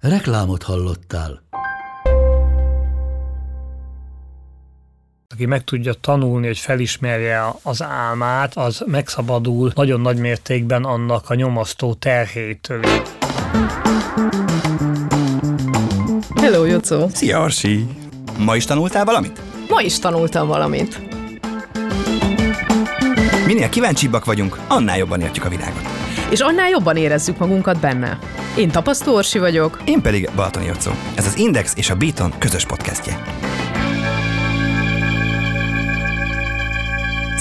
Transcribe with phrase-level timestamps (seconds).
[0.00, 1.42] Reklámot hallottál.
[5.34, 11.34] aki meg tudja tanulni, hogy felismerje az álmát, az megszabadul nagyon nagy mértékben annak a
[11.34, 12.80] nyomasztó terhétől.
[16.34, 17.08] Hello, Jocó!
[17.08, 17.86] Szia, Arsi!
[18.38, 19.40] Ma is tanultál valamit?
[19.68, 21.00] Ma is tanultam valamit.
[23.46, 25.97] Minél kíváncsibbak vagyunk, annál jobban értjük a világot.
[26.30, 28.18] És annál jobban érezzük magunkat benne.
[28.56, 29.80] Én Tapasztó Orsi vagyok.
[29.84, 30.90] Én pedig Balatoni Jocó.
[31.14, 33.22] Ez az Index és a Beaton közös podcastje.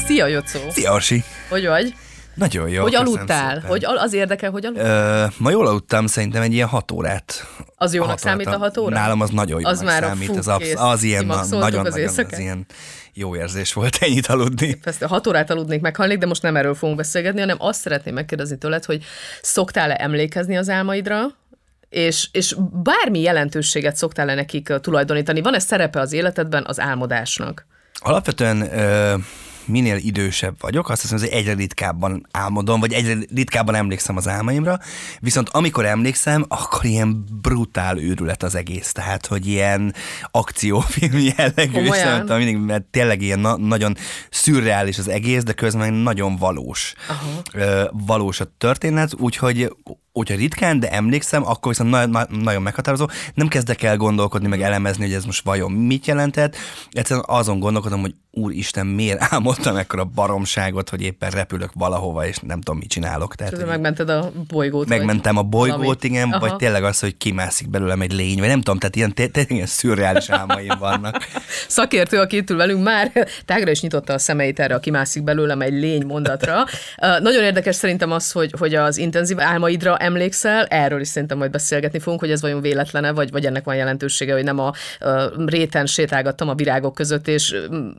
[0.06, 0.60] Szia, Jocó!
[0.70, 1.24] Szia, Arsi!
[1.50, 1.96] Hogy vagy?
[2.34, 2.82] Nagyon jó.
[2.82, 3.54] hogy aludtál?
[3.54, 3.70] szépen.
[3.70, 5.24] Hogy az érdekel, hogy aludtál?
[5.24, 7.48] Ö, ma jól aludtam, szerintem egy ilyen hat órát.
[7.76, 8.96] Az jónak Hat számít a hat óra?
[8.96, 10.28] Nálam az nagyon jónak Az már számít.
[10.28, 12.66] fú, az, absz- az ilyen na, nagyon, az nagyon, az ilyen
[13.18, 14.80] jó érzés volt ennyit aludni.
[14.84, 18.14] Ezt a hat órát aludnék, meghalnék, de most nem erről fogunk beszélgetni, hanem azt szeretném
[18.14, 19.04] megkérdezni tőled, hogy
[19.42, 21.26] szoktál-e emlékezni az álmaidra,
[21.90, 25.42] és, és bármi jelentőséget szoktál-e nekik ö, tulajdonítani?
[25.42, 27.66] Van-e szerepe az életedben az álmodásnak?
[28.00, 29.16] Alapvetően ö,
[29.68, 34.80] minél idősebb vagyok, azt hiszem, hogy egyre ritkábban álmodom, vagy egyre ritkábban emlékszem az álmaimra,
[35.20, 39.94] viszont amikor emlékszem, akkor ilyen brutál őrület az egész, tehát, hogy ilyen
[40.32, 43.96] akciófilm jellegű, és nem tudom, mindig, mert tényleg ilyen na- nagyon
[44.30, 46.94] szürreális az egész, de közben nagyon valós.
[47.54, 49.76] Ö, valós a történet, úgyhogy
[50.18, 53.08] Úgyhogy ritkán, de emlékszem, akkor viszont na- na- nagyon meghatározó.
[53.34, 56.56] Nem kezdek el gondolkodni, meg elemezni, hogy ez most vajon mit jelentett.
[56.92, 62.62] Egyszerűen azon gondolkodom, hogy úristen, miért álmodtam ekkora baromságot, hogy éppen repülök valahova, és nem
[62.62, 63.36] tudom, mit csinálok.
[63.36, 64.88] Tehát, hogy megmented a bolygót?
[64.88, 66.04] megmentem a bolygót, valamit?
[66.04, 66.40] igen, Aha.
[66.40, 69.52] vagy tényleg az, hogy kimászik belőlem egy lény, vagy nem tudom, tehát ilyen, té- tényleg
[69.52, 71.28] ilyen szürreális álmaim vannak.
[71.68, 73.12] Szakértő, aki itt ül velünk, már
[73.46, 76.62] tágra is nyitotta a szemeit erre, aki mászik belőlem egy lény mondatra.
[76.62, 81.52] Uh, nagyon érdekes szerintem az, hogy, hogy az intenzív álmaidra emlékszel, erről is szerintem majd
[81.52, 85.46] beszélgetni fogunk, hogy ez vajon véletlene, vagy, vagy ennek van jelentősége, hogy nem a uh,
[85.46, 87.56] réten sétálgattam a virágok között, és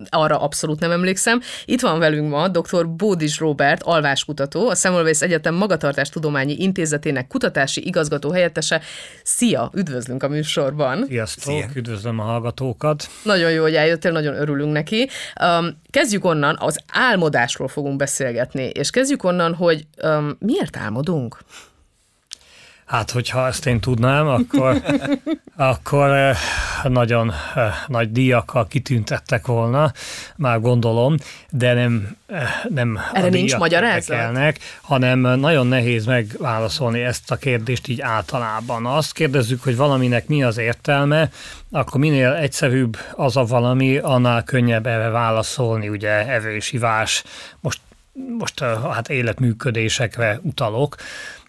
[0.09, 1.41] arra abszolút nem emlékszem.
[1.65, 2.89] Itt van velünk ma dr.
[2.89, 8.81] Bódis Robert, alváskutató, a Semmelweis Egyetem Magatartás Tudományi Intézetének kutatási igazgató helyettese.
[9.23, 11.05] Szia, üdvözlünk a műsorban.
[11.07, 11.67] Sziasztok, Szia.
[11.75, 13.09] üdvözlöm a hallgatókat.
[13.23, 15.09] Nagyon jó, hogy eljöttél, nagyon örülünk neki.
[15.43, 21.39] Um, kezdjük onnan, az álmodásról fogunk beszélgetni, és kezdjük onnan, hogy um, miért álmodunk?
[22.89, 24.83] Hát, hogyha ezt én tudnám, akkor,
[25.57, 26.37] akkor eh,
[26.83, 29.93] nagyon eh, nagy díjakkal kitüntettek volna,
[30.37, 31.17] már gondolom,
[31.51, 34.09] de nem, eh, nem Erre a nincs magyarázat?
[34.09, 38.87] érdekelnek, hanem nagyon nehéz megválaszolni ezt a kérdést így általában.
[38.87, 41.31] Azt kérdezzük, hogy valaminek mi az értelme,
[41.71, 47.25] akkor minél egyszerűbb az a valami, annál könnyebb erre válaszolni, ugye evés, ivás,
[47.61, 47.81] most
[48.39, 48.61] most
[48.93, 50.97] hát életműködésekre utalok.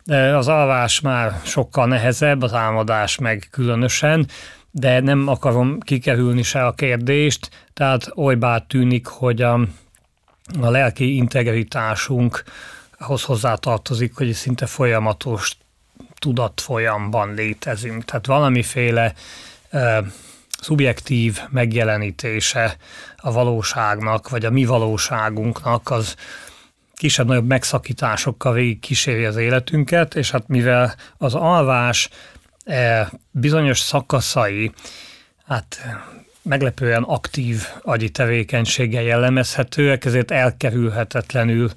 [0.09, 4.27] Az alvás már sokkal nehezebb, az álmodás meg különösen,
[4.71, 9.53] de nem akarom kikerülni se a kérdést, tehát olybá tűnik, hogy a,
[10.61, 15.57] a lelki integritásunkhoz hozzátartozik, hogy szinte folyamatos
[16.19, 18.05] tudatfolyamban létezünk.
[18.05, 19.13] Tehát valamiféle
[19.69, 20.03] e,
[20.61, 22.77] szubjektív megjelenítése
[23.17, 26.15] a valóságnak, vagy a mi valóságunknak az
[26.99, 32.09] kisebb-nagyobb megszakításokkal végig az életünket, és hát mivel az alvás
[32.63, 34.71] eh, bizonyos szakaszai,
[35.45, 35.81] hát
[36.41, 41.71] meglepően aktív agyi tevékenységgel jellemezhetőek, ezért elkerülhetetlenül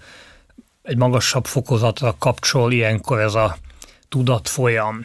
[0.83, 3.57] egy magasabb fokozatra kapcsol ilyenkor ez a
[4.09, 5.05] tudatfolyam,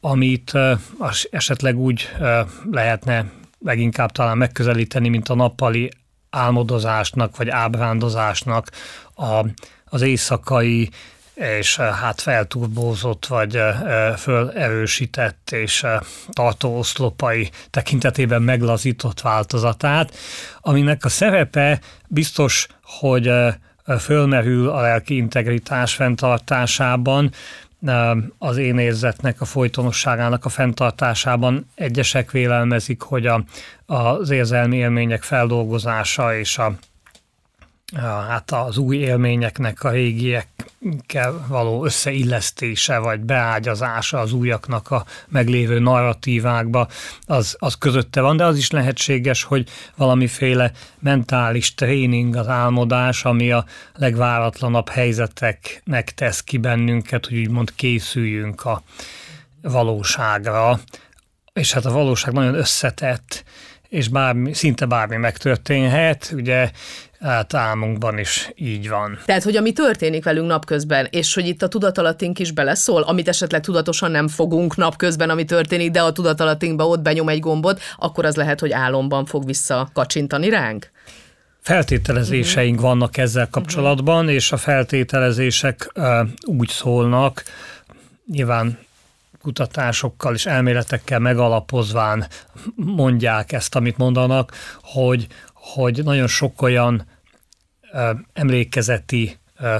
[0.00, 0.52] amit
[0.98, 3.24] as- esetleg úgy eh, lehetne
[3.64, 5.90] leginkább talán megközelíteni, mint a nappali
[6.30, 8.70] álmodozásnak vagy ábrándozásnak
[9.14, 9.44] a,
[9.84, 10.90] az éjszakai
[11.38, 15.86] és eh, hát felturbózott vagy eh, eh, fölerősített és
[16.32, 20.16] tartó oszlopai tekintetében meglazított változatát,
[20.60, 23.30] aminek a szerepe biztos, hogy
[23.98, 27.32] fölmerül a lelki integritás fenntartásában,
[28.38, 33.44] az én érzetnek a folytonosságának a fenntartásában egyesek vélelmezik, hogy a,
[33.86, 36.72] az érzelmi élmények feldolgozása és a
[37.96, 46.88] hát az új élményeknek a régiekkel való összeillesztése, vagy beágyazása az újaknak a meglévő narratívákba,
[47.26, 53.52] az, az közötte van, de az is lehetséges, hogy valamiféle mentális tréning, az álmodás, ami
[53.52, 53.64] a
[53.94, 58.82] legváratlanabb helyzeteknek tesz ki bennünket, hogy úgymond készüljünk a
[59.62, 60.80] valóságra.
[61.52, 63.44] És hát a valóság nagyon összetett,
[63.88, 66.70] és bármi, szinte bármi megtörténhet, ugye
[67.20, 69.18] Hát álmunkban is így van.
[69.24, 73.60] Tehát, hogy ami történik velünk napközben, és hogy itt a tudatalattink is beleszól, amit esetleg
[73.60, 78.36] tudatosan nem fogunk napközben, ami történik, de a tudatalattиnkba ott benyom egy gombot, akkor az
[78.36, 80.90] lehet, hogy álomban fog vissza kacsintani ránk?
[81.60, 82.90] Feltételezéseink uh-huh.
[82.90, 84.34] vannak ezzel kapcsolatban, uh-huh.
[84.34, 87.42] és a feltételezések uh, úgy szólnak,
[88.26, 88.78] nyilván
[89.40, 92.26] kutatásokkal és elméletekkel megalapozván
[92.74, 94.52] mondják ezt, amit mondanak,
[94.82, 97.06] hogy hogy nagyon sok olyan
[97.92, 99.76] ö, emlékezeti ö,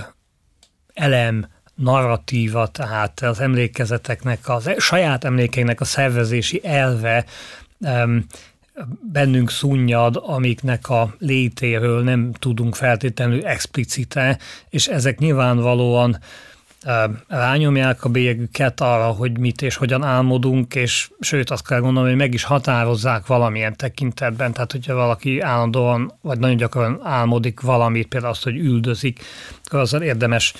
[0.95, 7.25] elem, narratíva, tehát az emlékezeteknek, a saját emlékeinek a szervezési elve
[7.81, 8.17] ö,
[9.13, 14.39] bennünk szunnyad, amiknek a létéről nem tudunk feltétlenül explicite,
[14.69, 16.19] és ezek nyilvánvalóan
[17.29, 22.19] rányomják a bélyegüket arra, hogy mit és hogyan álmodunk, és sőt azt kell gondolni, hogy
[22.19, 28.33] meg is határozzák valamilyen tekintetben, tehát hogyha valaki állandóan, vagy nagyon gyakran álmodik valamit, például
[28.33, 29.21] azt, hogy üldözik,
[29.65, 30.55] akkor azzal érdemes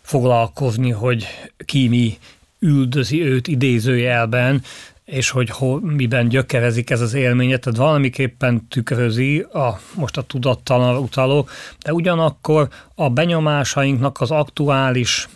[0.00, 1.26] foglalkozni, hogy
[1.64, 2.18] ki mi
[2.58, 4.62] üldözi őt idézőjelben,
[5.04, 10.96] és hogy ho, miben gyökerezik ez az élményet, tehát valamiképpen tükrözi a, most a tudattalan
[10.96, 11.48] utaló,
[11.82, 15.28] de ugyanakkor a benyomásainknak az aktuális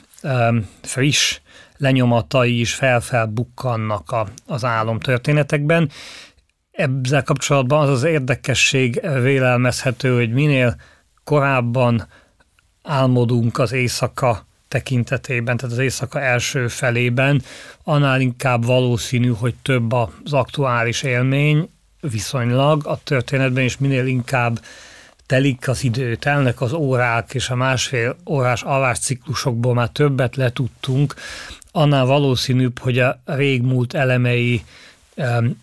[0.82, 1.40] friss
[1.76, 5.90] lenyomatai is felfelbukkannak a, az álomtörténetekben.
[6.70, 10.76] Ezzel kapcsolatban az az érdekesség vélelmezhető, hogy minél
[11.24, 12.06] korábban
[12.82, 17.42] álmodunk az éjszaka tekintetében, tehát az éjszaka első felében,
[17.84, 21.70] annál inkább valószínű, hogy több az aktuális élmény
[22.00, 24.60] viszonylag a történetben, és minél inkább
[25.30, 31.14] telik az idő, telnek az órák, és a másfél órás alvásciklusokból már többet letudtunk,
[31.72, 34.64] annál valószínűbb, hogy a régmúlt elemei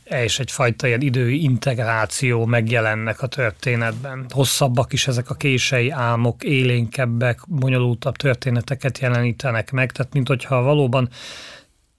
[0.04, 4.26] és egyfajta ilyen idői integráció megjelennek a történetben.
[4.30, 11.10] Hosszabbak is ezek a kései álmok, élénkebbek, bonyolultabb történeteket jelenítenek meg, tehát mint hogyha valóban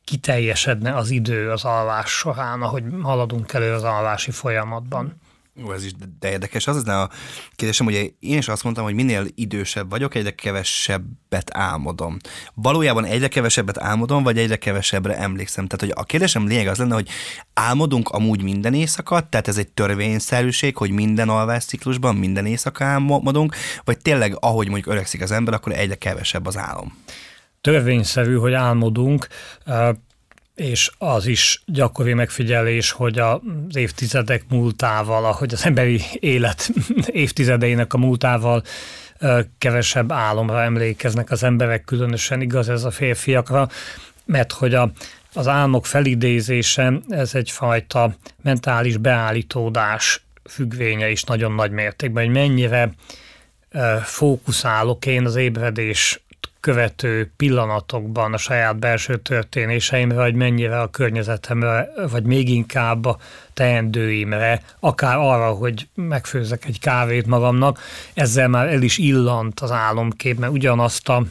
[0.05, 5.21] kiteljesedne az idő az alvás során, ahogy haladunk elő az alvási folyamatban.
[5.67, 6.67] Ó, ez is de érdekes.
[6.67, 7.11] Az az a
[7.57, 12.17] kérdésem, hogy én is azt mondtam, hogy minél idősebb vagyok, egyre kevesebbet álmodom.
[12.55, 15.67] Valójában egyre kevesebbet álmodom, vagy egyre kevesebbre emlékszem.
[15.67, 17.09] Tehát, hogy a kérdésem lényeg az lenne, hogy
[17.55, 23.55] álmodunk amúgy minden éjszaka, tehát ez egy törvényszerűség, hogy minden alvásciklusban minden éjszaka álmodunk,
[23.85, 26.93] vagy tényleg, ahogy mondjuk öregszik az ember, akkor egyre kevesebb az álom
[27.61, 29.27] törvényszerű, hogy álmodunk
[30.59, 33.41] és az is gyakori megfigyelés, hogy az
[33.73, 36.71] évtizedek múltával, ahogy az emberi élet
[37.07, 38.63] évtizedeinek a múltával
[39.59, 43.69] kevesebb álomra emlékeznek az emberek, különösen igaz ez a férfiakra,
[44.25, 44.91] mert hogy a,
[45.35, 52.93] az álmok felidézése, ez egyfajta mentális beállítódás függvénye is nagyon nagy mértékben, hogy mennyire
[54.03, 56.21] fókuszálok én az ébredés
[56.61, 63.19] követő pillanatokban a saját belső történéseimre, vagy mennyire a környezetemre, vagy még inkább a
[63.55, 67.81] teendőimre, akár arra, hogy megfőzek egy kávét magamnak,
[68.15, 71.23] ezzel már el is illant az álomkép, mert ugyanazt a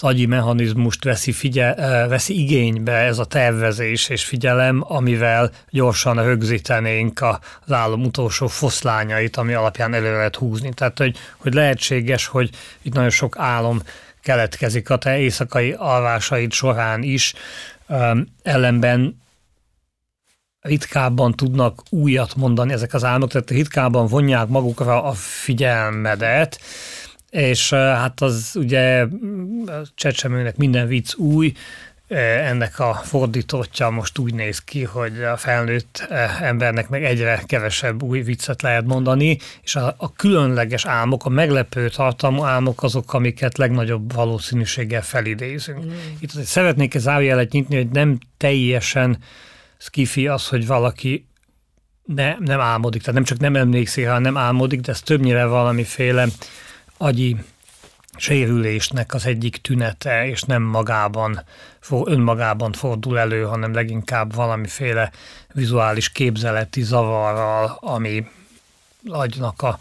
[0.00, 7.20] az agyi mechanizmust veszi, figyel, veszi igénybe ez a tervezés és figyelem, amivel gyorsan rögzítenénk
[7.66, 10.74] az állam utolsó foszlányait, ami alapján elő lehet húzni.
[10.74, 12.50] Tehát, hogy, hogy lehetséges, hogy
[12.82, 13.82] itt nagyon sok álom
[14.22, 17.34] keletkezik a te éjszakai alvásaid során is,
[18.42, 19.20] ellenben
[20.60, 26.60] ritkábban tudnak újat mondani ezek az álmok, tehát ritkábban vonják magukra a figyelmedet,
[27.38, 29.06] és hát az ugye
[29.94, 31.52] csecsemőnek minden vicc új,
[32.08, 36.06] ennek a fordítottja most úgy néz ki, hogy a felnőtt
[36.40, 41.88] embernek meg egyre kevesebb új viccet lehet mondani, és a, a különleges álmok, a meglepő
[41.88, 45.84] tartalmú álmok azok, amiket legnagyobb valószínűséggel felidézünk.
[45.84, 45.90] Mm.
[46.18, 49.18] Itt szeretnék egy zárójelet nyitni, hogy nem teljesen
[49.78, 51.26] skifi az, hogy valaki
[52.04, 56.26] ne, nem álmodik, tehát nem csak nem emlékszik, hanem nem álmodik, de ez többnyire valamiféle
[56.98, 57.36] agyi
[58.16, 61.42] sérülésnek az egyik tünete, és nem magában,
[62.04, 65.10] önmagában fordul elő, hanem leginkább valamiféle
[65.52, 68.26] vizuális képzeleti zavarral, ami
[69.06, 69.78] agynak a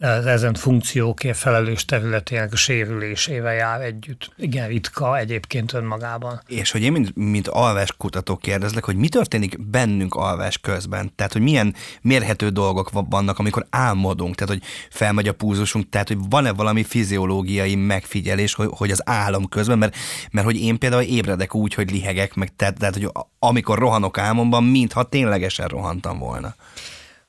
[0.00, 4.32] az ezen funkciókért felelős területének a sérülésével jár együtt.
[4.36, 6.40] Igen, ritka egyébként önmagában.
[6.46, 11.12] És hogy én, mint, mint alváskutató kérdezlek, hogy mi történik bennünk alvás közben?
[11.16, 16.18] Tehát, hogy milyen mérhető dolgok vannak, amikor álmodunk, tehát, hogy felmegy a púzusunk, tehát, hogy
[16.30, 19.96] van-e valami fiziológiai megfigyelés, hogy, hogy az álom közben, mert,
[20.30, 24.64] mert hogy én például ébredek úgy, hogy lihegek, meg tehát, tehát hogy amikor rohanok álmomban,
[24.64, 26.54] mintha ténylegesen rohantam volna.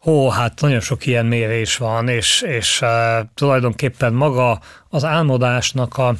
[0.05, 2.89] Ó, hát nagyon sok ilyen mérés van, és, és uh,
[3.33, 6.15] tulajdonképpen maga az álmodásnak a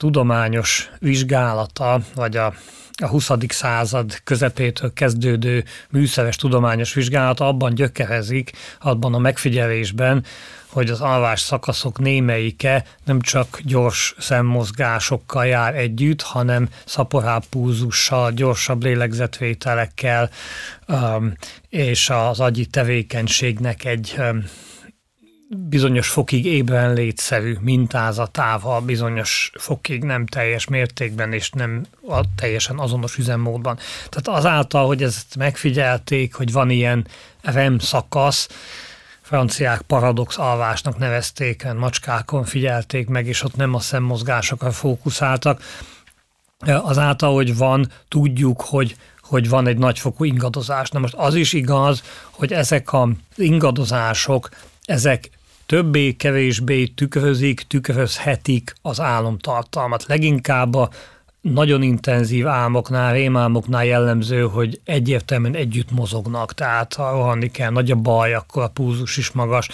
[0.00, 2.54] tudományos vizsgálata, vagy a,
[3.02, 3.30] a 20.
[3.48, 10.24] század közepétől kezdődő műszeres tudományos vizsgálata abban gyökerezik, abban a megfigyelésben,
[10.66, 18.82] hogy az alvás szakaszok némelyike nem csak gyors szemmozgásokkal jár együtt, hanem szaporább púzussal, gyorsabb
[18.82, 20.30] lélegzetvételekkel,
[20.88, 21.32] um,
[21.68, 24.44] és az agyi tevékenységnek egy um,
[25.52, 33.16] bizonyos fokig ébren létszerű mintázatával, bizonyos fokig nem teljes mértékben és nem a teljesen azonos
[33.16, 33.78] üzemmódban.
[34.08, 37.06] Tehát azáltal, hogy ezt megfigyelték, hogy van ilyen
[37.42, 38.48] REM szakasz,
[39.20, 45.62] franciák paradox alvásnak nevezték, macskákon figyelték meg, és ott nem a szemmozgásokra fókuszáltak.
[46.66, 50.90] Azáltal, hogy van, tudjuk, hogy hogy van egy nagyfokú ingadozás.
[50.90, 54.48] Na most az is igaz, hogy ezek az ingadozások,
[54.84, 55.30] ezek
[55.70, 60.04] többé-kevésbé tükrözik, tükrözhetik az álomtartalmat.
[60.06, 60.90] Leginkább a
[61.40, 67.94] nagyon intenzív álmoknál, rémálmoknál jellemző, hogy egyértelműen együtt mozognak, tehát ha rohanni kell, nagy a
[67.94, 69.68] baj, akkor a púzus is magas.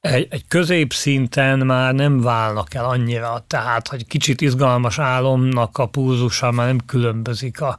[0.00, 6.50] Egy, egy középszinten már nem válnak el annyira, tehát hogy kicsit izgalmas álomnak a púzusa
[6.50, 7.78] már nem különbözik a,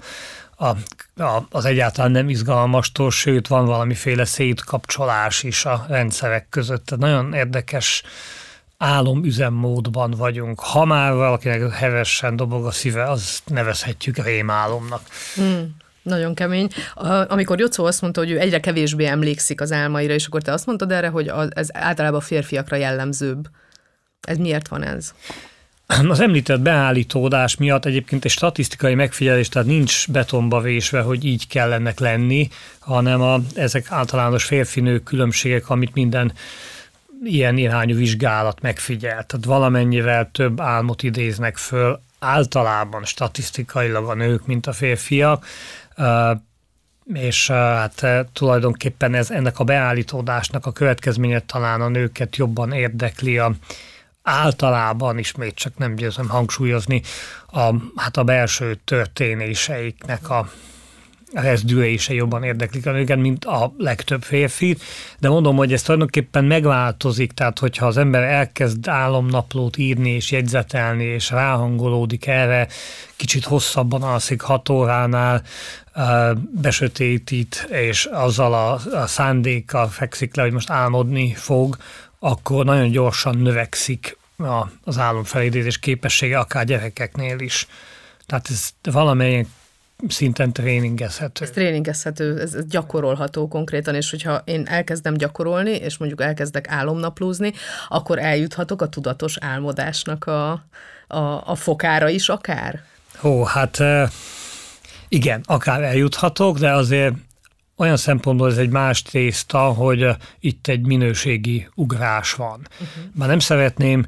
[0.61, 0.75] a,
[1.23, 6.85] a, az egyáltalán nem izgalmastól, sőt van valamiféle szétkapcsolás is a rendszerek között.
[6.85, 8.03] Tehát nagyon érdekes
[8.77, 10.59] álomüzemmódban vagyunk.
[10.59, 15.01] Ha már valakinek hevesen dobog a szíve, az nevezhetjük rémálomnak.
[15.35, 15.75] Hmm.
[16.01, 16.67] Nagyon kemény.
[17.27, 20.65] Amikor Jocó azt mondta, hogy ő egyre kevésbé emlékszik az álmaira, és akkor te azt
[20.65, 23.49] mondtad erre, hogy ez általában férfiakra jellemzőbb.
[24.21, 25.13] Ez miért van ez?
[26.09, 31.73] Az említett beállítódás miatt egyébként egy statisztikai megfigyelés, tehát nincs betonba vésve, hogy így kell
[31.73, 36.33] ennek lenni, hanem a, ezek általános férfinő különbségek, amit minden
[37.23, 39.27] ilyen irányú vizsgálat megfigyelt.
[39.27, 45.45] Tehát valamennyivel több álmot idéznek föl általában statisztikailag a nők, mint a férfiak,
[47.13, 53.53] és hát tulajdonképpen ez ennek a beállítódásnak a következménye talán a nőket jobban érdekli a
[54.23, 57.01] általában ismét csak nem győzöm hangsúlyozni
[57.51, 60.49] a, hát a belső történéseiknek a
[61.33, 64.77] rezdülése jobban érdeklik a nőket, mint a legtöbb férfi,
[65.19, 71.03] de mondom, hogy ez tulajdonképpen megváltozik, tehát hogyha az ember elkezd álomnaplót írni és jegyzetelni,
[71.03, 72.67] és ráhangolódik erre,
[73.15, 75.43] kicsit hosszabban alszik hat óránál,
[76.61, 81.77] besötétít, és azzal a, a szándékkal fekszik le, hogy most álmodni fog,
[82.23, 87.67] akkor nagyon gyorsan növekszik a, az álomfelidézés képessége, akár gyerekeknél is.
[88.25, 89.47] Tehát ez valamelyik
[90.07, 91.45] szinten tréningezhető.
[91.45, 97.53] Ez tréningezhető, ez, ez gyakorolható konkrétan, és hogyha én elkezdem gyakorolni, és mondjuk elkezdek álomnaplózni,
[97.87, 100.51] akkor eljuthatok a tudatos álmodásnak a,
[101.07, 102.83] a, a fokára is akár?
[103.23, 103.83] Ó, hát
[105.07, 107.13] igen, akár eljuthatok, de azért
[107.81, 110.07] olyan szempontból ez egy más tészta, hogy
[110.39, 112.67] itt egy minőségi ugrás van.
[112.71, 113.03] Uh-huh.
[113.15, 114.05] Már nem szeretném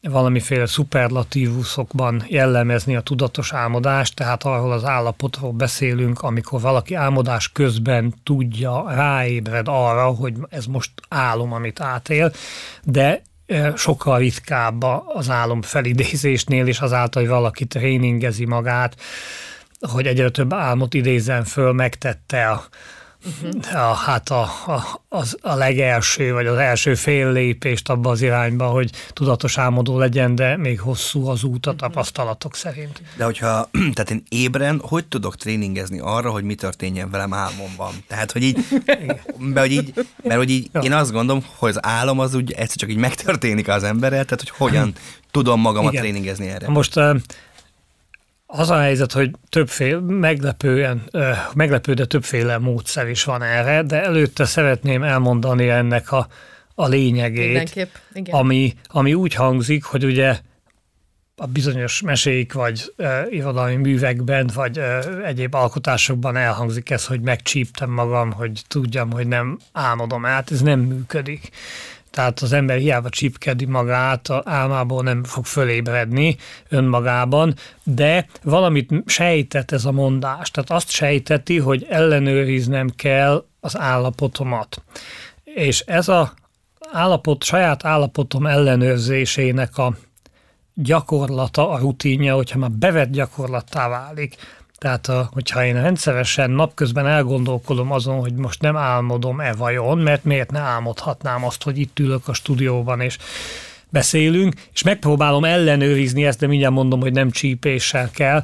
[0.00, 8.14] valamiféle szuperlatívuszokban jellemezni a tudatos álmodást, tehát arról az állapotról beszélünk, amikor valaki álmodás közben
[8.22, 12.32] tudja, ráébred arra, hogy ez most álom, amit átél,
[12.84, 13.22] de
[13.76, 18.96] sokkal ritkább az álom felidézésnél, és azáltal, hogy valaki tréningezi magát,
[19.80, 22.64] hogy egyre több álmot idézen föl, megtette a,
[23.42, 23.90] uh-huh.
[23.90, 28.66] a, hát a, a, az, a legelső, vagy az első fél lépést abba az irányba,
[28.66, 31.88] hogy tudatos álmodó legyen, de még hosszú az út a uh-huh.
[31.88, 33.02] tapasztalatok szerint.
[33.16, 37.92] De hogyha, tehát én ébren, hogy tudok tréningezni arra, hogy mi történjen velem álmomban?
[38.06, 38.58] Tehát, hogy így,
[39.38, 39.92] mert hogy így,
[40.22, 43.68] mert hogy így én azt gondolom, hogy az álom az úgy egyszer csak így megtörténik
[43.68, 44.92] az emberrel, tehát hogy hogyan
[45.30, 46.04] tudom magamat Igen.
[46.04, 46.68] tréningezni erre.
[46.68, 47.00] Most
[48.50, 51.02] az a helyzet, hogy többféle, meglepően,
[51.54, 56.28] meglepő, de többféle módszer is van erre, de előtte szeretném elmondani ennek a,
[56.74, 58.34] a lényegét, Igen.
[58.34, 60.38] Ami, ami úgy hangzik, hogy ugye
[61.36, 67.90] a bizonyos meséik, vagy uh, irodalmi művekben, vagy uh, egyéb alkotásokban elhangzik ez, hogy megcsíptem
[67.90, 71.50] magam, hogy tudjam, hogy nem álmodom át, ez nem működik.
[72.18, 76.36] Tehát az ember hiába csipkedi magát, álmából nem fog fölébredni
[76.68, 80.50] önmagában, de valamit sejtett ez a mondás.
[80.50, 84.82] Tehát azt sejteti, hogy ellenőriznem kell az állapotomat.
[85.44, 86.32] És ez a
[86.92, 89.96] állapot, saját állapotom ellenőrzésének a
[90.74, 94.36] gyakorlata, a rutinja, hogyha már bevett gyakorlattá válik,
[94.78, 100.50] tehát, a, hogyha én rendszeresen napközben elgondolkodom azon, hogy most nem álmodom-e vajon, mert miért
[100.50, 103.18] ne álmodhatnám azt, hogy itt ülök a stúdióban, és
[103.90, 108.42] beszélünk, és megpróbálom ellenőrizni ezt, de mindjárt mondom, hogy nem csípéssel kell,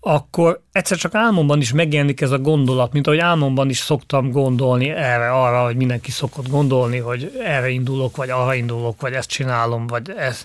[0.00, 4.90] akkor egyszer csak álmomban is megjelenik ez a gondolat, mint ahogy álmomban is szoktam gondolni
[4.90, 9.86] erre, arra, hogy mindenki szokott gondolni, hogy erre indulok, vagy arra indulok, vagy ezt csinálom,
[9.86, 10.44] vagy, ez,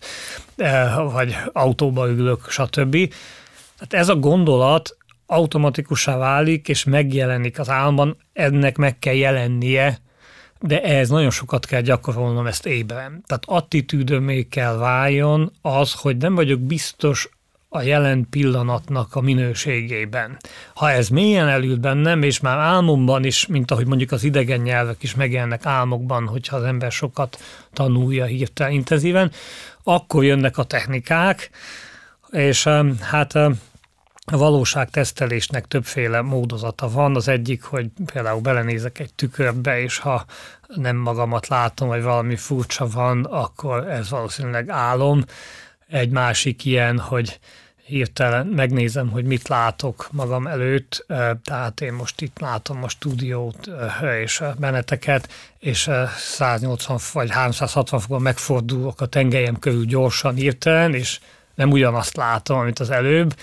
[0.58, 3.14] e, vagy autóba ülök, stb.
[3.78, 10.02] Tehát ez a gondolat automatikussá válik, és megjelenik az álmban, ennek meg kell jelennie,
[10.60, 13.24] de ehhez nagyon sokat kell gyakorolnom ezt ébren.
[13.26, 17.30] Tehát attitűdömé kell váljon az, hogy nem vagyok biztos
[17.76, 20.38] a jelen pillanatnak a minőségében.
[20.74, 25.04] Ha ez mélyen elült bennem, és már álmomban is, mint ahogy mondjuk az idegen nyelvek
[25.04, 27.38] is megjelennek álmokban, hogyha az ember sokat
[27.74, 29.32] tanulja hirtelen intenzíven,
[29.84, 31.50] akkor jönnek a technikák,
[32.32, 32.68] és
[33.02, 33.34] hát
[34.32, 37.16] a valóságtesztelésnek többféle módozata van.
[37.16, 40.26] Az egyik, hogy például belenézek egy tükörbe, és ha
[40.68, 45.24] nem magamat látom, vagy valami furcsa van, akkor ez valószínűleg álom.
[45.88, 47.40] Egy másik ilyen, hogy
[47.86, 51.06] hirtelen megnézem, hogy mit látok magam előtt,
[51.44, 53.70] tehát én most itt látom a stúdiót
[54.22, 61.20] és a meneteket, és 180 vagy 360 fokon megfordulok a tengelyem körül gyorsan hirtelen, és
[61.56, 63.36] nem ugyanazt látom, amit az előbb,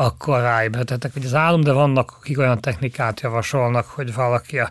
[0.00, 4.70] akkor ráébredhetek, hogy az álom, de vannak, akik olyan technikát javasolnak, hogy valaki a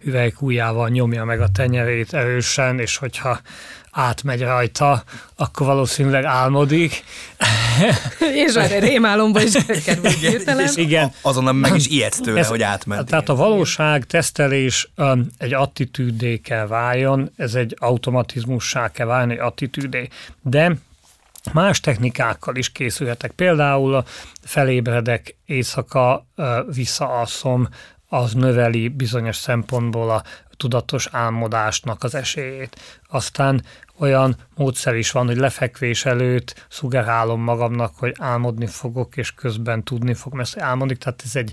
[0.00, 3.40] hüvelykújjával nyomja meg a tenyerét erősen, és hogyha
[3.90, 5.02] átmegy rajta,
[5.36, 7.04] akkor valószínűleg álmodik.
[8.46, 9.52] és erre rémálomba is
[9.84, 10.68] kerül hirtelen.
[10.74, 11.12] Igen.
[11.22, 13.08] Azonnal meg is ijedsz tőle, Ez, hogy átment.
[13.08, 19.38] Tehát a valóság tesztelés um, egy attitűdé kell váljon, ez egy automatizmussá kell válni, egy
[19.38, 20.08] attitűdé.
[20.42, 20.76] De
[21.52, 23.30] Más technikákkal is készülhetek.
[23.30, 24.04] Például
[24.42, 26.26] felébredek éjszaka,
[26.74, 27.68] visszaalszom,
[28.08, 30.22] az növeli bizonyos szempontból a
[30.56, 33.00] tudatos álmodásnak az esélyét.
[33.08, 33.64] Aztán
[33.98, 40.14] olyan módszer is van, hogy lefekvés előtt szugerálom magamnak, hogy álmodni fogok, és közben tudni
[40.14, 40.96] fogom ezt álmodni.
[40.96, 41.52] Tehát ez egy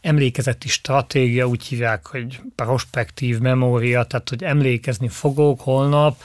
[0.00, 6.16] emlékezeti stratégia, úgy hívják, hogy prospektív memória, tehát hogy emlékezni fogok holnap,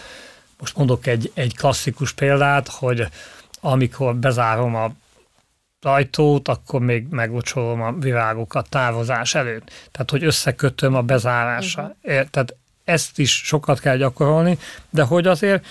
[0.61, 3.07] most mondok egy, egy klasszikus példát, hogy
[3.61, 4.91] amikor bezárom a
[5.85, 9.71] ajtót, akkor még meglocsolom a virágokat távozás előtt.
[9.91, 11.95] Tehát, hogy összekötöm a bezárással.
[12.03, 12.29] Uh-huh.
[12.29, 14.57] Tehát ezt is sokat kell gyakorolni,
[14.89, 15.65] de hogy azért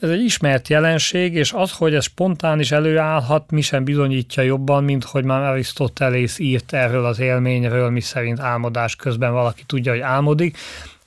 [0.00, 4.84] ez egy ismert jelenség, és az, hogy ez spontán is előállhat, mi sem bizonyítja jobban,
[4.84, 10.00] mint hogy már Arisztotelész írt erről az élményről, mi szerint álmodás közben valaki tudja, hogy
[10.00, 10.58] álmodik,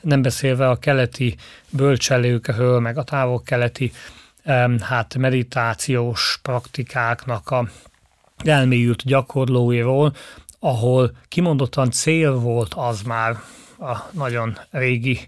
[0.02, 1.36] nem beszélve a keleti
[1.70, 3.92] bölcselőkről, meg a távol-keleti
[4.80, 7.70] hát meditációs praktikáknak a
[8.44, 10.16] elmélyült gyakorlóiról,
[10.60, 13.42] ahol kimondottan cél volt az már
[13.80, 15.20] a nagyon régi,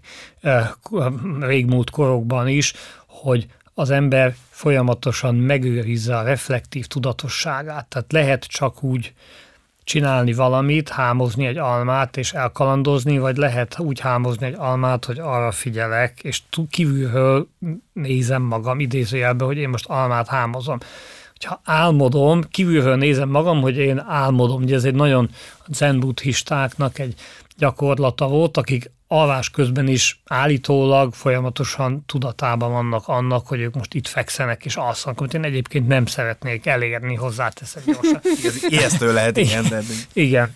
[1.40, 2.72] régmúlt korokban is,
[3.06, 7.86] hogy az ember folyamatosan megőrizze a reflektív tudatosságát.
[7.86, 9.12] Tehát lehet csak úgy
[9.84, 15.50] csinálni valamit, hámozni egy almát és elkalandozni, vagy lehet úgy hámozni egy almát, hogy arra
[15.50, 17.48] figyelek, és kívülről
[17.92, 20.78] nézem magam idézőjelben, hogy én most almát hámozom.
[21.44, 24.62] Ha álmodom, kívülről nézem magam, hogy én álmodom.
[24.62, 25.30] Ugye ez egy nagyon
[25.68, 27.14] zen buddhistáknak egy
[27.56, 34.06] gyakorlata volt, akik alvás közben is állítólag folyamatosan tudatában vannak annak, hogy ők most itt
[34.06, 38.20] fekszenek és alszanak, amit én egyébként nem szeretnék elérni, hozzáteszek gyorsan.
[38.44, 39.64] Ez ijesztő lehet, igen.
[39.68, 39.80] De...
[40.12, 40.54] Igen,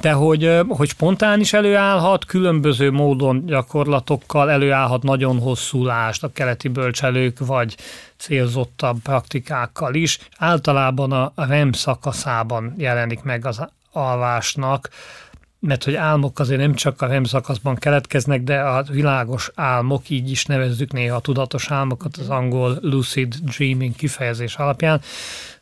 [0.00, 6.68] de hogy, hogy spontán is előállhat, különböző módon gyakorlatokkal előállhat nagyon hosszú lást a keleti
[6.68, 7.76] bölcselők, vagy
[8.16, 10.18] célzottabb praktikákkal is.
[10.38, 13.60] Általában a REM szakaszában jelenik meg az
[13.92, 14.88] alvásnak,
[15.66, 20.30] mert hogy álmok azért nem csak a REM szakaszban keletkeznek, de a világos álmok, így
[20.30, 25.00] is nevezzük néha a tudatos álmokat az angol lucid dreaming kifejezés alapján,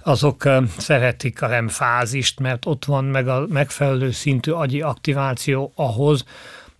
[0.02, 6.24] azok szeretik a REM fázist, mert ott van meg a megfelelő szintű agyi aktiváció ahhoz,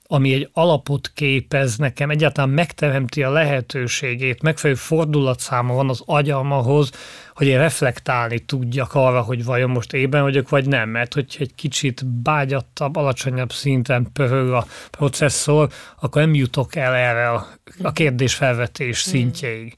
[0.07, 6.91] ami egy alapot képez nekem, egyáltalán megteremti a lehetőségét, megfelelő fordulatszáma van az agyam ahhoz,
[7.35, 11.55] hogy én reflektálni tudjak arra, hogy vajon most ében vagyok, vagy nem, mert hogyha egy
[11.55, 15.69] kicsit bágyattabb, alacsonyabb szinten pörög a processzor,
[16.01, 19.13] akkor nem jutok el erre a, kérdésfelvetés hmm.
[19.13, 19.77] szintjeig.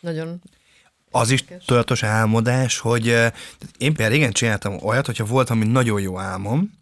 [0.00, 0.40] Nagyon
[1.10, 3.06] az is tudatos álmodás, hogy
[3.78, 6.78] én például régen csináltam olyat, hogyha volt valami nagyon jó álmom,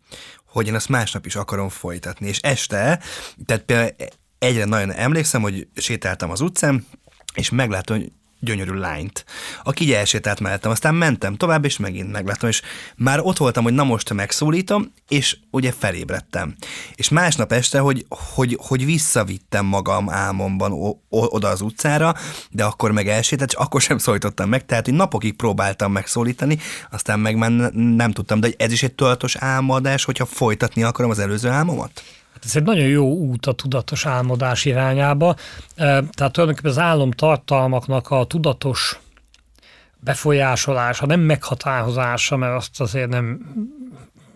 [0.56, 2.28] hogy én ezt másnap is akarom folytatni.
[2.28, 3.00] És este,
[3.46, 3.94] tehát például
[4.38, 6.86] egyre nagyon emlékszem, hogy sétáltam az utcán,
[7.34, 9.24] és meglátom, hogy gyönyörű lányt,
[9.64, 10.70] aki így elsétált mellettem.
[10.70, 12.62] Aztán mentem tovább, és megint megláttam, és
[12.96, 16.56] már ott voltam, hogy na most megszólítom, és ugye felébredtem.
[16.94, 22.14] És másnap este, hogy, hogy, hogy visszavittem magam álmomban o, o, oda az utcára,
[22.50, 26.58] de akkor meg elsétált, és akkor sem szólítottam meg, tehát hogy napokig próbáltam megszólítani,
[26.90, 31.18] aztán meg már nem tudtam, de ez is egy tudatos álmodás, hogyha folytatni akarom az
[31.18, 32.02] előző álmomat?
[32.36, 35.36] Hát ez egy nagyon jó út a tudatos álmodás irányába.
[35.76, 39.00] Tehát tulajdonképpen az álomtartalmaknak a tudatos
[39.98, 43.40] befolyásolása, nem meghatározása, mert azt azért nem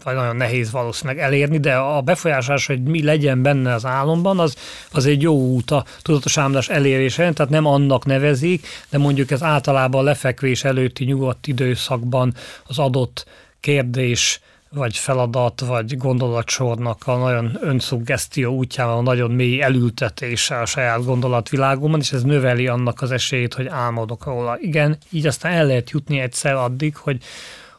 [0.05, 4.57] vagy nagyon nehéz valószínűleg elérni, de a befolyásolás, hogy mi legyen benne az álomban, az,
[4.93, 9.43] az egy jó út a tudatos álmodás elérése, tehát nem annak nevezik, de mondjuk ez
[9.43, 12.35] általában a lefekvés előtti nyugodt időszakban
[12.67, 13.27] az adott
[13.61, 21.05] kérdés vagy feladat, vagy gondolatsornak a nagyon önszuggesztió útjával a nagyon mély elültetése a saját
[21.05, 24.59] gondolatvilágomban, és ez növeli annak az esélyét, hogy álmodok róla.
[24.61, 27.23] Igen, így aztán el lehet jutni egyszer addig, hogy,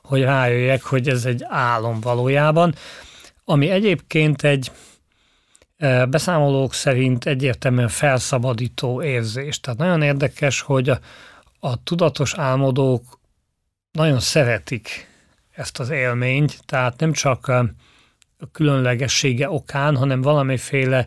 [0.03, 2.75] hogy rájöjjek, hogy ez egy álom valójában,
[3.45, 4.71] ami egyébként egy
[5.77, 9.59] e, beszámolók szerint egyértelműen felszabadító érzés.
[9.59, 10.99] Tehát nagyon érdekes, hogy a,
[11.59, 13.19] a tudatos álmodók
[13.91, 15.10] nagyon szeretik
[15.61, 21.05] ezt az élményt, tehát nem csak a különlegessége okán, hanem valamiféle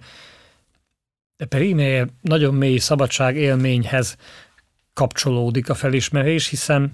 [1.36, 4.16] de pedig nagyon mély szabadság élményhez
[4.92, 6.92] kapcsolódik a felismerés, hiszen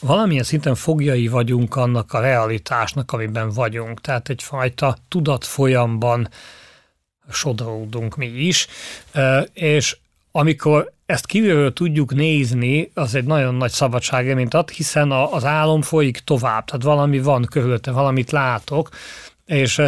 [0.00, 4.00] valamilyen szinten fogjai vagyunk annak a realitásnak, amiben vagyunk.
[4.00, 6.28] Tehát egyfajta tudatfolyamban
[7.30, 8.66] sodródunk mi is,
[9.52, 9.96] és
[10.30, 16.18] amikor ezt kívülről tudjuk nézni, az egy nagyon nagy szabadságélményt ad, hiszen az álom folyik
[16.18, 18.88] tovább, tehát valami van körülötte, valamit látok,
[19.46, 19.82] és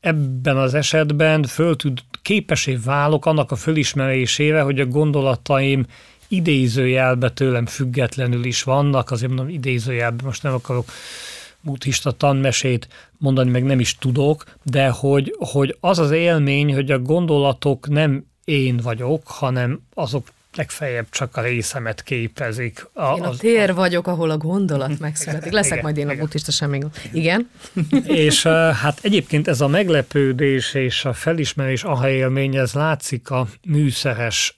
[0.00, 5.86] ebben az esetben föl tud, képesé válok annak a fölismerésére, hogy a gondolataim
[6.28, 10.90] idézőjelbe tőlem függetlenül is vannak, azért mondom idézőjelbe, most nem akarok
[11.60, 16.98] buddhista tanmesét mondani, meg nem is tudok, de hogy, hogy az az élmény, hogy a
[16.98, 22.88] gondolatok nem én vagyok, hanem azok legfeljebb csak a részemet képezik.
[22.92, 25.52] A, én a az, tér vagyok, ahol a gondolat megszületik.
[25.52, 26.16] Leszek igen, majd én igen.
[26.16, 26.80] a buddhista semmi.
[27.12, 27.50] Igen?
[28.26, 34.56] És hát egyébként ez a meglepődés és a felismerés aha élmény, ez látszik a műszeres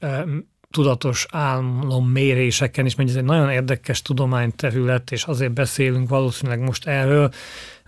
[0.71, 6.87] tudatos álom méréseken is, mert ez egy nagyon érdekes tudományterület, és azért beszélünk valószínűleg most
[6.87, 7.31] erről,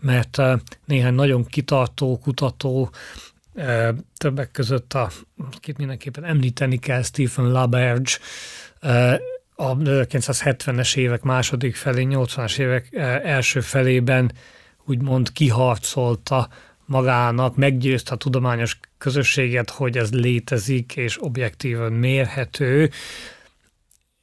[0.01, 0.39] mert
[0.85, 2.91] néhány nagyon kitartó kutató
[4.17, 5.11] Többek között, a,
[5.55, 8.11] akit mindenképpen említeni kell, Stephen LaBerge,
[9.55, 12.89] a 1970-es évek második felé, 80-as évek
[13.23, 14.33] első felében
[14.85, 16.49] úgymond kiharcolta
[16.85, 22.91] magának, meggyőzte a tudományos közösséget, hogy ez létezik és objektíven mérhető,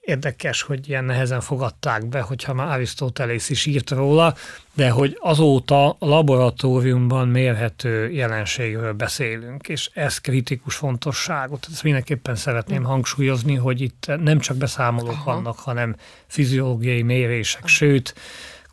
[0.10, 4.36] Érdekes, hogy ilyen nehezen fogadták be, hogyha már Arisztotelész is írt róla,
[4.74, 11.68] de hogy azóta a laboratóriumban mérhető jelenségről beszélünk, és ez kritikus fontosságot.
[11.72, 15.34] Ezt mindenképpen szeretném hangsúlyozni, hogy itt nem csak beszámolók Aha.
[15.34, 15.96] vannak, hanem
[16.28, 18.14] fiziológiai mérések, sőt,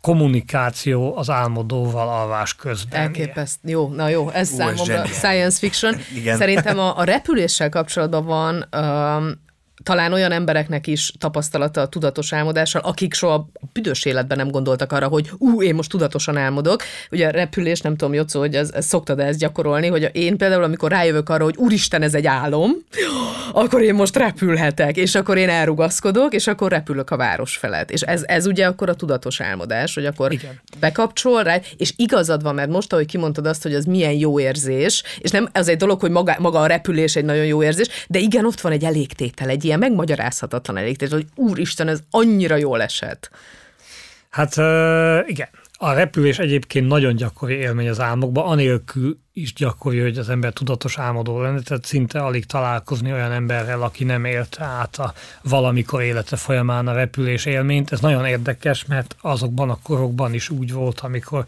[0.01, 3.01] kommunikáció az álmodóval alvás közben.
[3.01, 3.69] Elképesztő.
[3.69, 5.95] Jó, na jó, ez Ú, számomra science fiction.
[6.15, 6.37] Igen.
[6.37, 9.45] Szerintem a, a repüléssel kapcsolatban van um,
[9.83, 15.07] talán olyan embereknek is tapasztalata a tudatos álmodással, akik soha büdös életben nem gondoltak arra,
[15.07, 16.83] hogy ú, én most tudatosan álmodok.
[17.11, 20.63] Ugye a repülés, nem tudom, Jocó, hogy ez, ez szoktad ezt gyakorolni, hogy én például,
[20.63, 22.71] amikor rájövök arra, hogy úristen, ez egy álom,
[23.53, 27.91] akkor én most repülhetek, és akkor én elrugaszkodok, és akkor repülök a város felett.
[27.91, 30.59] És ez, ez ugye akkor a tudatos álmodás, hogy akkor Igen.
[30.79, 35.03] bekapcsol rá, és igazad van, mert most, ahogy kimondtad azt, hogy az milyen jó érzés,
[35.19, 38.19] és nem az egy dolog, hogy maga, maga a repülés egy nagyon jó érzés, de
[38.19, 43.29] igen, ott van egy elégtétel, egy ilyen megmagyarázhatatlan elégtétel, hogy úristen, ez annyira jól esett.
[44.29, 44.55] Hát
[45.27, 45.47] igen,
[45.79, 50.97] a repülés egyébként nagyon gyakori élmény az álmokban, anélkül is gyakori, hogy az ember tudatos
[50.97, 56.35] álmodó lenne, tehát szinte alig találkozni olyan emberrel, aki nem élte át a valamikor élete
[56.35, 57.91] folyamán a repülés élményt.
[57.91, 61.45] Ez nagyon érdekes, mert azokban a korokban is úgy volt, amikor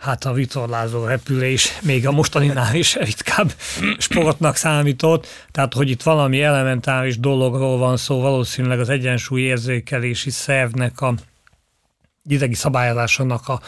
[0.00, 3.52] hát a vitorlázó repülés még a mostaninál is ritkább
[3.98, 11.00] sportnak számított, tehát hogy itt valami elementáris dologról van szó, valószínűleg az egyensúly érzékelési szervnek
[11.00, 11.14] a
[12.28, 13.60] idegi szabályozásának a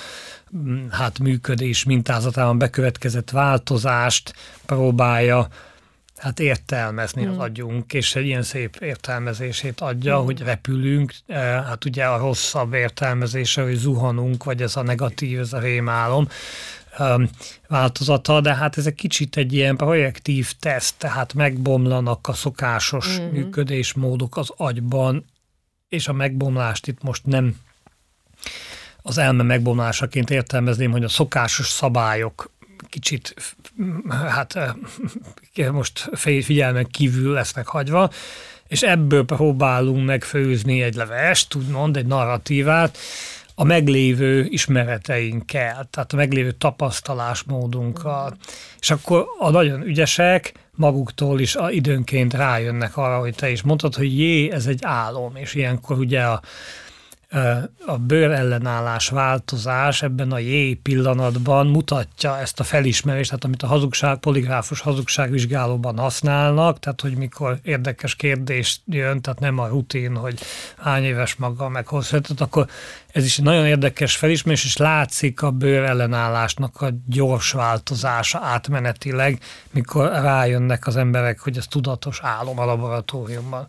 [0.90, 4.34] hát működés mintázatában bekövetkezett változást
[4.66, 5.48] próbálja
[6.22, 7.40] hát értelmezni az hmm.
[7.40, 10.24] agyunk, és egy ilyen szép értelmezését adja, mm.
[10.24, 15.52] hogy repülünk, eh, hát ugye a rosszabb értelmezése, hogy zuhanunk, vagy ez a negatív, ez
[15.52, 16.28] a rémálom
[17.68, 23.30] változata, de hát ez egy kicsit egy ilyen projektív teszt, tehát megbomlanak a szokásos mm-hmm.
[23.30, 25.24] működésmódok az agyban,
[25.88, 27.56] és a megbomlást itt most nem
[29.02, 32.50] az elme megbomlásaként értelmezném, hogy a szokásos szabályok
[32.88, 33.34] kicsit
[34.08, 34.56] hát
[35.56, 36.10] eh, most
[36.42, 38.10] figyelmen kívül lesznek hagyva,
[38.66, 42.98] és ebből próbálunk megfőzni egy levest, úgymond egy narratívát,
[43.54, 48.36] a meglévő ismereteinkkel, tehát a meglévő tapasztalásmódunkkal.
[48.80, 53.94] És akkor a nagyon ügyesek maguktól is a, időnként rájönnek arra, hogy te is mondtad,
[53.94, 56.40] hogy jé, ez egy álom, és ilyenkor ugye a,
[57.86, 63.66] a bőr ellenállás változás ebben a J pillanatban mutatja ezt a felismerést, tehát amit a
[63.66, 70.40] hazugság, poligráfus hazugságvizsgálóban használnak, tehát hogy mikor érdekes kérdés jön, tehát nem a rutin, hogy
[70.78, 72.66] hány éves maga, meg hosszú, akkor
[73.12, 79.38] ez is egy nagyon érdekes felismerés, és látszik a bőr ellenállásnak a gyors változása átmenetileg,
[79.70, 83.66] mikor rájönnek az emberek, hogy ez tudatos álom a laboratóriumban.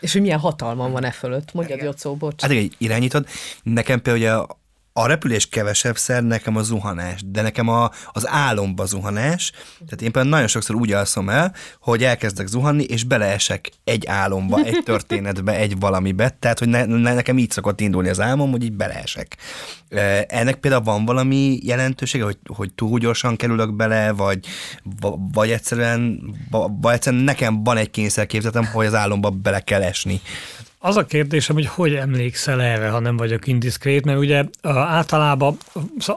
[0.00, 1.52] És hogy milyen hatalma van e fölött?
[1.52, 2.42] Mondjad, Jocó, bocs.
[2.42, 3.26] Hát igen, irányítod.
[3.62, 4.46] Nekem például
[4.98, 10.12] a repülés kevesebb szer, nekem a zuhanás, de nekem a, az álomba zuhanás, tehát én
[10.12, 15.56] például nagyon sokszor úgy alszom el, hogy elkezdek zuhanni, és beleesek egy álomba, egy történetbe,
[15.56, 19.36] egy valamibe, tehát hogy ne, ne, nekem így szokott indulni az álmom, hogy így beleesek.
[20.26, 24.46] Ennek például van valami jelentősége, hogy, hogy túl gyorsan kerülök bele, vagy,
[25.32, 26.20] vagy egyszerűen,
[26.80, 30.20] vagy egyszerűen nekem van egy kényszerképzetem, hogy az álomba bele kell esni
[30.86, 35.56] az a kérdésem, hogy hogy emlékszel erre, ha nem vagyok indiszkrét, mert ugye általában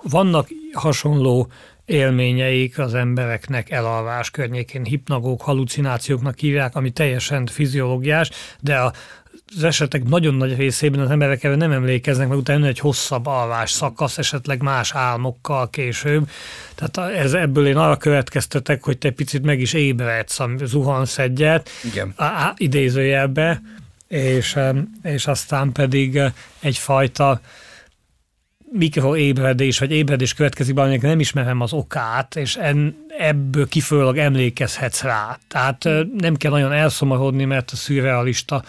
[0.03, 1.47] vannak hasonló
[1.85, 8.29] élményeik az embereknek elalvás környékén, hipnagók, halucinációknak hívják, ami teljesen fiziológiás,
[8.59, 8.93] de a
[9.55, 13.71] az esetek nagyon nagy részében az emberek erre nem emlékeznek, mert utána egy hosszabb alvás
[13.71, 16.29] szakasz, esetleg más álmokkal később.
[16.75, 22.13] Tehát ez, ebből én arra következtetek, hogy te picit meg is ébredsz, zuhansz egyet, Igen.
[22.57, 23.61] idézőjelbe,
[24.09, 24.57] és,
[25.03, 26.19] és aztán pedig
[26.59, 27.41] egyfajta
[28.71, 35.39] mikroébredés, vagy ébredés következik valamelyik nem ismerem az okát, és en, ebből kifolyólag emlékezhetsz rá.
[35.47, 38.63] Tehát nem kell nagyon elszomorodni, mert a szürrealista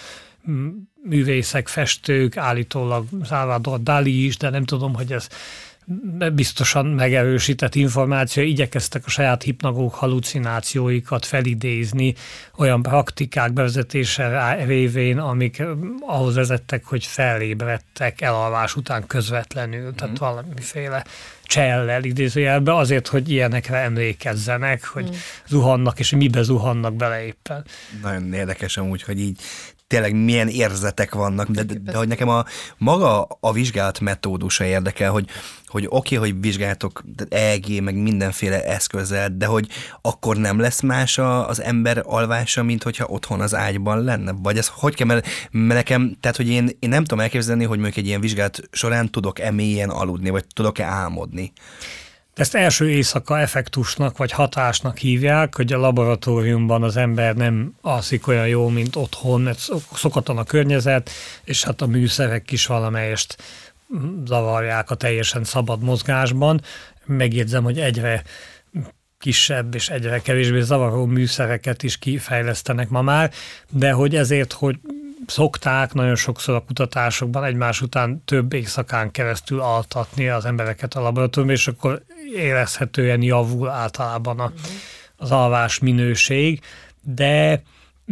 [1.03, 5.29] művészek, festők, állítólag Salvador Dali is, de nem tudom, hogy ez
[6.33, 12.15] biztosan megerősített információ, igyekeztek a saját hipnagók halucinációikat felidézni
[12.57, 15.63] olyan praktikák bevezetése révén, amik
[16.07, 19.95] ahhoz vezettek, hogy felébredtek elalvás után közvetlenül, mm.
[19.95, 21.05] tehát valamiféle
[21.43, 25.15] csellel idézőjelbe, azért, hogy ilyenekre emlékezzenek, hogy mm.
[25.49, 27.65] zuhannak, és mibe zuhannak bele éppen.
[28.03, 29.41] Nagyon érdekes amúgy, hogy így
[29.91, 32.45] tényleg milyen érzetek vannak, de, de, de hogy nekem a
[32.79, 35.27] maga a vizsgálat metódusa érdekel, hogy,
[35.67, 39.69] hogy oké, okay, hogy vizsgáltok EEG, meg mindenféle eszközzel, de hogy
[40.03, 44.33] akkor nem lesz más a, az ember alvása, mint hogyha otthon az ágyban lenne?
[44.43, 47.79] Vagy ez hogy kell, mert, mert nekem, tehát hogy én, én nem tudom elképzelni, hogy
[47.79, 51.53] mondjuk egy ilyen vizsgálat során tudok-e mélyen aludni, vagy tudok-e álmodni.
[52.41, 58.49] Ezt első éjszaka effektusnak vagy hatásnak hívják, hogy a laboratóriumban az ember nem alszik olyan
[58.49, 61.11] jó, mint otthon, mert szokatlan a környezet,
[61.45, 63.37] és hát a műszerek is valamelyest
[64.25, 66.61] zavarják a teljesen szabad mozgásban.
[67.05, 68.23] Megjegyzem, hogy egyre
[69.19, 73.33] kisebb és egyre kevésbé zavaró műszereket is kifejlesztenek ma már,
[73.71, 74.79] de hogy ezért, hogy
[75.27, 81.57] szokták nagyon sokszor a kutatásokban egymás után több éjszakán keresztül altatni az embereket a laboratóriumban,
[81.57, 82.03] és akkor
[82.35, 84.53] érezhetően javul általában a,
[85.17, 86.61] az alvás minőség,
[87.03, 87.63] de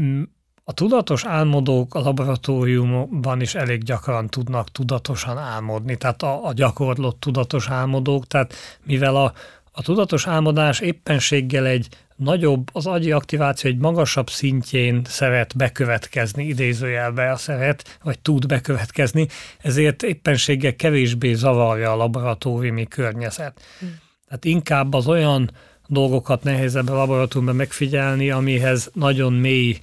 [0.01, 0.23] mm,
[0.64, 7.21] a tudatos álmodók a laboratóriumban is elég gyakran tudnak tudatosan álmodni, tehát a, a gyakorlott
[7.21, 9.33] tudatos álmodók, tehát mivel a,
[9.73, 17.31] a tudatos álmodás éppenséggel egy nagyobb, az agyi aktiváció egy magasabb szintjén szeret bekövetkezni, idézőjelbe
[17.31, 19.26] a szeret, vagy tud bekövetkezni,
[19.59, 23.61] ezért éppenséggel kevésbé zavarja a laboratóriumi környezet.
[23.78, 23.98] Hmm.
[24.28, 25.50] Tehát inkább az olyan
[25.87, 29.78] dolgokat nehezebb a laboratóriumban megfigyelni, amihez nagyon mély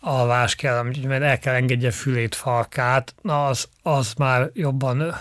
[0.00, 5.14] alvás kell, mert el kell engedje fülét, farkát, na az, az már jobban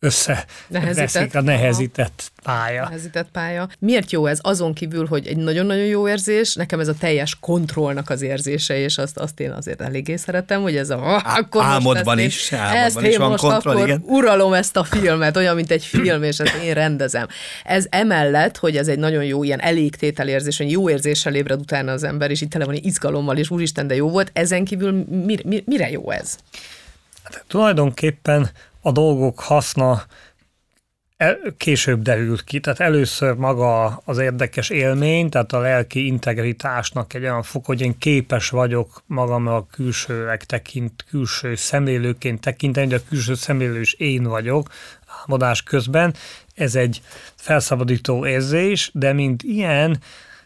[0.00, 2.82] össze nehezített, a nehezített pálya.
[2.82, 3.68] Nehezített pálya.
[3.78, 4.38] Miért jó ez?
[4.42, 8.98] Azon kívül, hogy egy nagyon-nagyon jó érzés, nekem ez a teljes kontrollnak az érzése, és
[8.98, 11.14] azt, azt én azért eléggé szeretem, hogy ez a...
[11.14, 14.02] Ah, akkor álmodban most is, álmodban ezt is van most kontroll, akkor igen.
[14.06, 17.26] uralom ezt a filmet, olyan, mint egy film, és ezt én rendezem.
[17.64, 22.02] Ez emellett, hogy ez egy nagyon jó ilyen elégtételérzés, hogy jó érzéssel ébred utána az
[22.02, 24.30] ember, és itt tele van izgalommal, és úristen, de jó volt.
[24.32, 26.36] Ezen kívül mire, mire jó ez?
[27.22, 30.02] Hát, tulajdonképpen a dolgok haszna
[31.56, 32.60] később derült ki.
[32.60, 37.98] Tehát először maga az érdekes élmény, tehát a lelki integritásnak egy olyan fok, hogy én
[37.98, 44.22] képes vagyok magam a külsőek tekint, külső szemlélőként tekinteni, de a külső szemlélő is én
[44.22, 44.68] vagyok
[45.20, 46.14] álmodás közben.
[46.54, 47.00] Ez egy
[47.34, 50.00] felszabadító érzés, de mint ilyen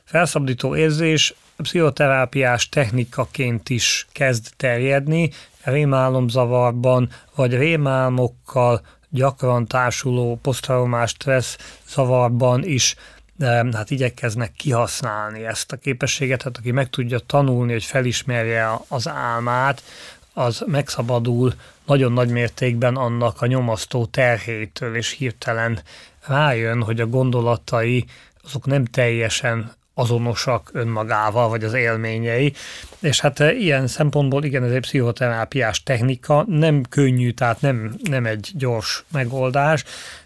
[0.05, 5.31] felszabadító érzés pszichoterápiás technikaként is kezd terjedni,
[5.62, 11.57] rémálomzavarban vagy rémálmokkal gyakran társuló posztraumás stressz
[11.88, 12.95] zavarban is
[13.73, 19.83] hát igyekeznek kihasználni ezt a képességet, hát aki meg tudja tanulni, hogy felismerje az álmát,
[20.33, 21.53] az megszabadul
[21.87, 25.83] nagyon nagy mértékben annak a nyomasztó terhétől, és hirtelen
[26.27, 28.05] rájön, hogy a gondolatai
[28.45, 32.53] azok nem teljesen azonosak önmagával, vagy az élményei.
[33.01, 38.27] És hát eh, ilyen szempontból igen, ez egy pszichoterápiás technika, nem könnyű, tehát nem, nem
[38.27, 39.85] egy gyors megoldás,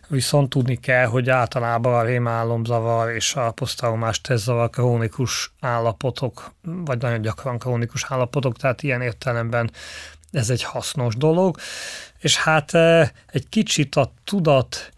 [0.09, 7.21] viszont tudni kell, hogy általában a rémálomzavar és a posztraumás stresszavar krónikus állapotok, vagy nagyon
[7.21, 9.71] gyakran krónikus állapotok, tehát ilyen értelemben
[10.33, 11.57] ez egy hasznos dolog.
[12.19, 14.93] És hát eh, egy kicsit a tudat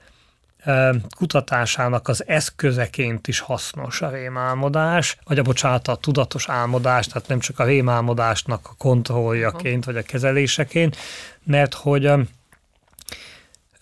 [1.16, 7.38] kutatásának az eszközeként is hasznos a rémálmodás, vagy a bocsánat, a tudatos álmodás, tehát nem
[7.38, 10.96] csak a rémálmodásnak a kontrolljaként, vagy a kezeléseként,
[11.42, 12.11] mert hogy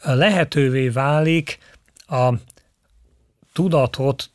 [0.03, 1.59] lehetővé válik
[2.07, 2.33] a
[3.53, 4.31] tudatot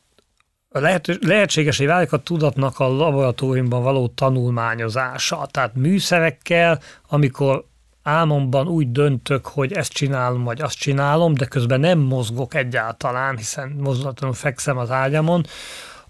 [0.80, 5.48] lehet, lehetségesé válik a tudatnak a laboratóriumban való tanulmányozása.
[5.50, 7.64] Tehát műszerekkel, amikor
[8.04, 13.68] álmomban úgy döntök, hogy ezt csinálom, vagy azt csinálom, de közben nem mozgok egyáltalán, hiszen
[13.68, 15.46] mozdulatlanul fekszem az ágyamon,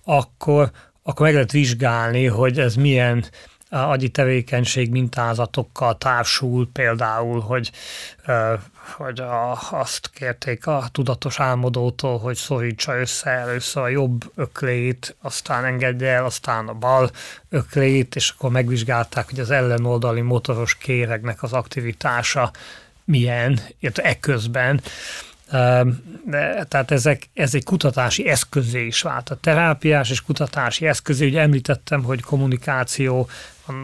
[0.05, 0.71] akkor,
[1.03, 3.25] akkor meg lehet vizsgálni, hogy ez milyen
[3.69, 7.71] agyi tevékenység mintázatokkal társul, például, hogy,
[8.87, 15.65] hogy a, azt kérték a tudatos álmodótól, hogy szorítsa össze először a jobb öklét, aztán
[15.65, 17.11] engedje el, aztán a bal
[17.49, 22.51] öklét, és akkor megvizsgálták, hogy az ellenoldali motoros kéregnek az aktivitása
[23.05, 24.81] milyen, illetve ekközben
[26.69, 29.31] tehát ezek, ez egy kutatási eszközé is vált.
[29.31, 33.29] A terápiás és kutatási eszközé, ugye említettem, hogy kommunikáció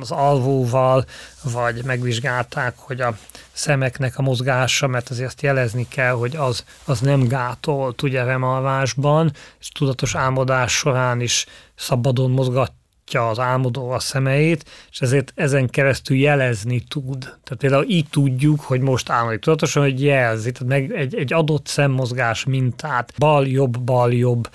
[0.00, 1.04] az alvóval,
[1.42, 3.16] vagy megvizsgálták, hogy a
[3.52, 9.32] szemeknek a mozgása, mert azért azt jelezni kell, hogy az, az nem gátolt ugye remalvásban,
[9.60, 12.72] és tudatos álmodás során is szabadon mozgat
[13.12, 17.18] nyitja az álmodó a szemeit, és ezért ezen keresztül jelezni tud.
[17.20, 21.66] Tehát például így tudjuk, hogy most álmodik tudatosan, hogy jelzi, tehát meg egy, egy adott
[21.66, 24.50] szemmozgás mintát, bal-jobb, bal-jobb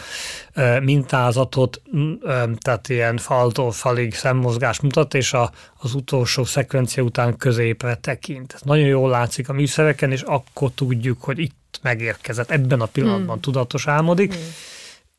[0.81, 1.81] mintázatot,
[2.59, 8.53] tehát ilyen faltól falig szemmozgás mutat, és a, az utolsó szekvencia után középre tekint.
[8.53, 13.33] Ez nagyon jól látszik a műszereken, és akkor tudjuk, hogy itt megérkezett, ebben a pillanatban
[13.33, 13.41] hmm.
[13.41, 14.33] tudatos álmodik.
[14.33, 14.43] Hmm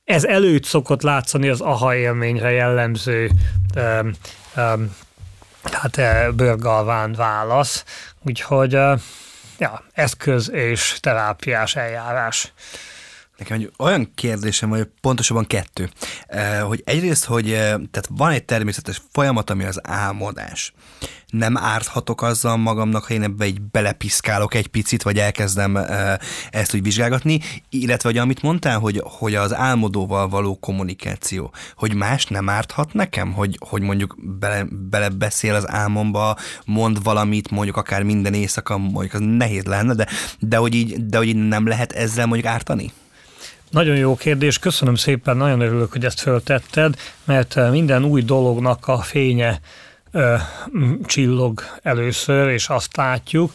[0.07, 3.31] ez előtt szokott látszani az aha élményre jellemző
[3.77, 4.13] um,
[4.57, 4.97] um,
[5.63, 6.01] hát
[6.35, 7.85] bőrgalván válasz,
[8.23, 9.01] úgyhogy uh,
[9.59, 12.53] ja, eszköz és terápiás eljárás.
[13.39, 15.91] Nekem egy olyan kérdésem, vagy pontosabban kettő,
[16.63, 20.73] hogy egyrészt, hogy tehát van egy természetes folyamat, ami az álmodás.
[21.27, 25.79] Nem árthatok azzal magamnak, ha én ebbe egy belepiszkálok egy picit, vagy elkezdem
[26.51, 32.27] ezt úgy vizsgálgatni, illetve hogy amit mondtál, hogy, hogy az álmodóval való kommunikáció, hogy más
[32.27, 35.09] nem árthat nekem, hogy, hogy mondjuk bele, bele
[35.43, 40.07] az álmomba, mond valamit, mondjuk akár minden éjszaka, mondjuk az nehéz lenne, de,
[40.39, 42.93] de, hogy így, de hogy így nem lehet ezzel mondjuk ártani?
[43.71, 48.99] Nagyon jó kérdés, köszönöm szépen, nagyon örülök, hogy ezt föltetted, mert minden új dolognak a
[48.99, 49.61] fénye
[51.05, 53.53] csillog először, és azt látjuk.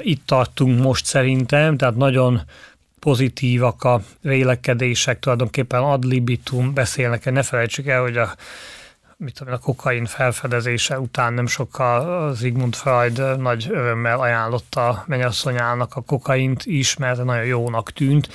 [0.00, 2.40] Itt tartunk most szerintem, tehát nagyon
[2.98, 8.34] pozitívak a vélekedések, tulajdonképpen ad libitum beszélnek, ne felejtsük el, hogy a
[9.16, 16.00] mit tudom, a kokain felfedezése után nem sokkal Sigmund Freud nagy örömmel ajánlotta mennyasszonyának a
[16.00, 18.28] kokaint is, mert nagyon jónak tűnt.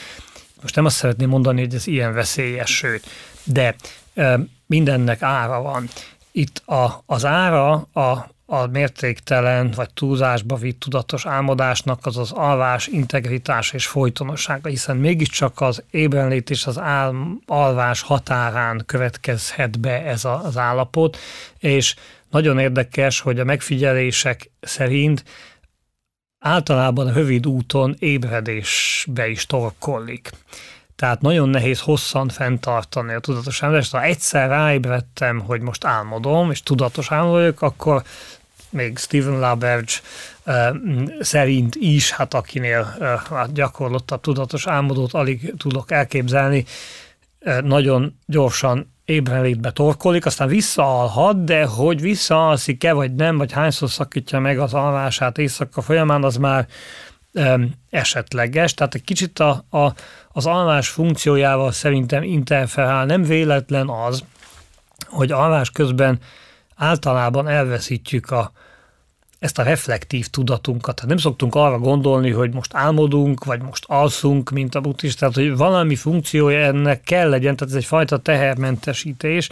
[0.66, 3.08] Most nem azt szeretném mondani, hogy ez ilyen veszélyes, sőt,
[3.44, 3.76] de
[4.66, 5.90] mindennek ára van.
[6.32, 12.88] Itt a, az ára a, a mértéktelen vagy túlzásba vitt tudatos álmodásnak az az alvás,
[12.88, 20.26] integritás és folytonossága, hiszen mégiscsak az ébrenlét és az álm, alvás határán következhet be ez
[20.26, 21.18] a, az állapot,
[21.60, 21.96] és
[22.30, 25.24] nagyon érdekes, hogy a megfigyelések szerint
[26.46, 30.30] általában a rövid úton ébredésbe is torkollik.
[30.96, 33.92] Tehát nagyon nehéz hosszan fenntartani a tudatos álmodást.
[33.92, 38.04] Ha egyszer ráébredtem, hogy most álmodom, és tudatos álmodok, akkor
[38.70, 39.92] még Stephen LaBerge
[40.46, 40.78] uh,
[41.20, 46.66] szerint is, hát akinél uh, gyakorlottabb tudatos álmodót alig tudok elképzelni,
[47.40, 54.40] uh, nagyon gyorsan ébrenlétbe torkolik, aztán visszaalhat, de hogy visszaalszik-e, vagy nem, vagy hányszor szakítja
[54.40, 56.68] meg az alvását éjszaka folyamán, az már
[57.34, 58.74] um, esetleges.
[58.74, 59.94] Tehát egy kicsit a, a,
[60.32, 63.06] az alvás funkciójával szerintem interferál.
[63.06, 64.24] Nem véletlen az,
[65.08, 66.20] hogy alvás közben
[66.76, 68.52] általában elveszítjük a,
[69.46, 71.00] ezt a reflektív tudatunkat.
[71.00, 75.34] Hát nem szoktunk arra gondolni, hogy most álmodunk, vagy most alszunk, mint a buddhist, tehát
[75.36, 79.50] hogy valami funkciója ennek kell legyen, tehát ez egyfajta tehermentesítés,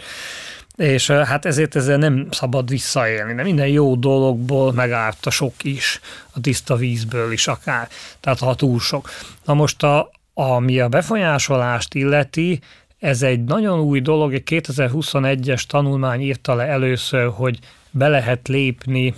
[0.76, 6.00] és hát ezért ezzel nem szabad visszaélni, de minden jó dologból megárt a sok is,
[6.32, 7.88] a tiszta vízből is akár,
[8.20, 9.10] tehát ha túl sok.
[9.44, 12.60] Na most a, ami a befolyásolást illeti,
[12.98, 17.58] ez egy nagyon új dolog, egy 2021-es tanulmány írta le először, hogy
[17.90, 19.14] be lehet lépni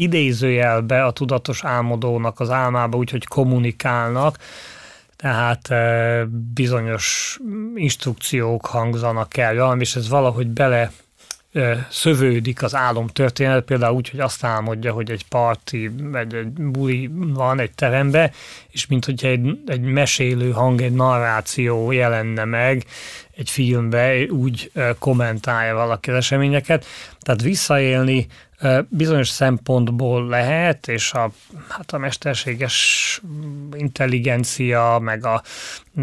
[0.00, 4.38] idézőjelbe a tudatos álmodónak az álmába, úgyhogy kommunikálnak,
[5.16, 5.68] tehát
[6.54, 7.38] bizonyos
[7.74, 10.90] instrukciók hangzanak el, és ez valahogy bele
[11.90, 17.10] szövődik az álom történet, például úgy, hogy azt álmodja, hogy egy parti, egy, egy buli
[17.12, 18.32] van egy terembe,
[18.70, 22.84] és mint hogyha egy, egy mesélő hang, egy narráció jelenne meg
[23.36, 26.86] egy filmbe, úgy kommentálja valaki az eseményeket.
[27.20, 28.26] Tehát visszaélni
[28.88, 31.30] bizonyos szempontból lehet, és a,
[31.68, 33.20] hát a mesterséges
[33.72, 35.42] intelligencia, meg a,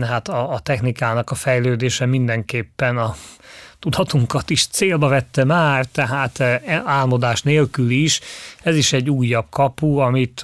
[0.02, 3.16] hát a, a technikának a fejlődése mindenképpen a
[3.80, 6.42] tudatunkat is célba vette már, tehát
[6.86, 8.20] álmodás nélkül is.
[8.62, 10.42] Ez is egy újabb kapu, amit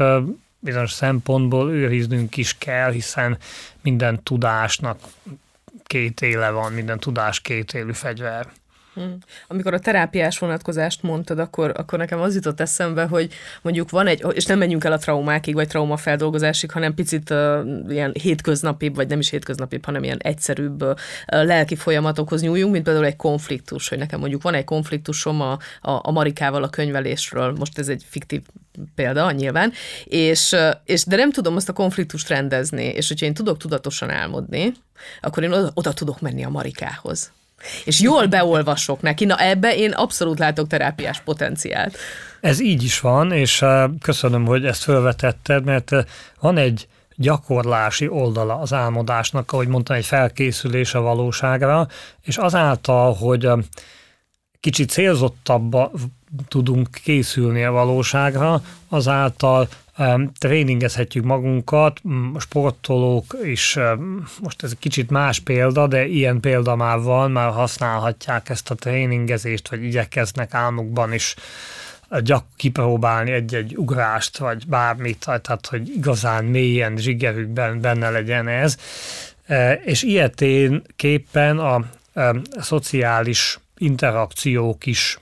[0.60, 3.38] bizonyos szempontból őriznünk is kell, hiszen
[3.82, 5.00] minden tudásnak
[5.84, 8.52] két éle van, minden tudás két élő fegyver.
[8.94, 9.18] Hmm.
[9.48, 14.26] Amikor a terápiás vonatkozást mondtad, akkor, akkor nekem az jutott eszembe, hogy mondjuk van egy,
[14.34, 19.20] és nem menjünk el a traumákig, vagy traumafeldolgozásig, hanem picit uh, ilyen hétköznapibb, vagy nem
[19.20, 20.96] is hétköznapibb, hanem ilyen egyszerűbb uh,
[21.28, 25.91] lelki folyamatokhoz nyúljunk, mint például egy konfliktus, hogy nekem mondjuk van egy konfliktusom a, a,
[26.02, 28.41] a Marikával a könyvelésről, most ez egy fiktív
[28.96, 29.72] példa nyilván,
[30.04, 34.74] és, és de nem tudom azt a konfliktust rendezni, és hogyha én tudok tudatosan álmodni,
[35.22, 37.32] akkor én oda, oda tudok menni a Marikához
[37.86, 39.26] és jól beolvasok neki.
[39.26, 41.97] Na ebbe én abszolút látok terápiás potenciált.
[42.41, 43.66] Ez így is van, és
[44.01, 45.91] köszönöm, hogy ezt felvetetted, mert
[46.39, 51.88] van egy gyakorlási oldala az álmodásnak, ahogy mondtam, egy felkészülés a valóságra,
[52.22, 53.49] és azáltal, hogy
[54.59, 55.91] kicsit célzottabba
[56.47, 59.68] tudunk készülni a valóságra, azáltal
[60.38, 62.02] tréningezhetjük magunkat,
[62.39, 63.78] sportolók is,
[64.41, 68.76] most ez egy kicsit más példa, de ilyen példa már van, már használhatják ezt a
[68.76, 71.36] tréningezést, vagy igyekeznek álmukban is
[72.20, 78.78] gyak kipróbálni egy-egy ugrást, vagy bármit, tehát hogy igazán mélyen zsigerükben benne legyen ez.
[79.84, 85.18] És ilyetén képpen a, a szociális interakciók is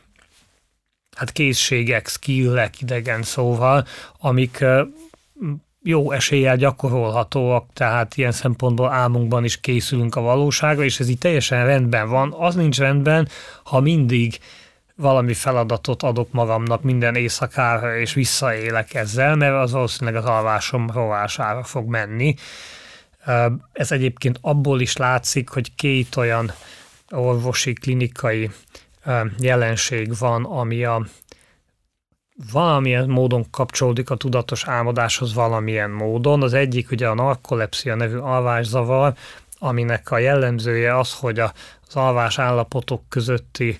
[1.21, 3.85] hát készségek, skillek idegen szóval,
[4.19, 4.65] amik
[5.83, 11.65] jó eséllyel gyakorolhatóak, tehát ilyen szempontból álmunkban is készülünk a valóságra, és ez így teljesen
[11.65, 12.33] rendben van.
[12.37, 13.27] Az nincs rendben,
[13.63, 14.39] ha mindig
[14.95, 21.63] valami feladatot adok magamnak minden éjszakára, és visszaélek ezzel, mert az valószínűleg az alvásom rovására
[21.63, 22.35] fog menni.
[23.73, 26.51] Ez egyébként abból is látszik, hogy két olyan
[27.09, 28.49] orvosi, klinikai
[29.39, 31.05] jelenség van, ami a
[32.51, 36.41] valamilyen módon kapcsolódik a tudatos álmodáshoz valamilyen módon.
[36.43, 39.13] Az egyik ugye a narkolepsia nevű alvászavar,
[39.59, 41.51] aminek a jellemzője az, hogy az
[41.93, 43.79] alvás állapotok közötti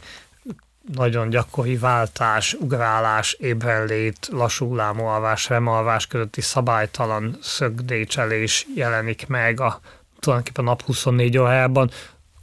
[0.94, 9.80] nagyon gyakori váltás, ugrálás, ébrenlét, lassullámú alvás, remalvás közötti szabálytalan szögdécselés jelenik meg a
[10.20, 11.92] tulajdonképpen nap 24 órában,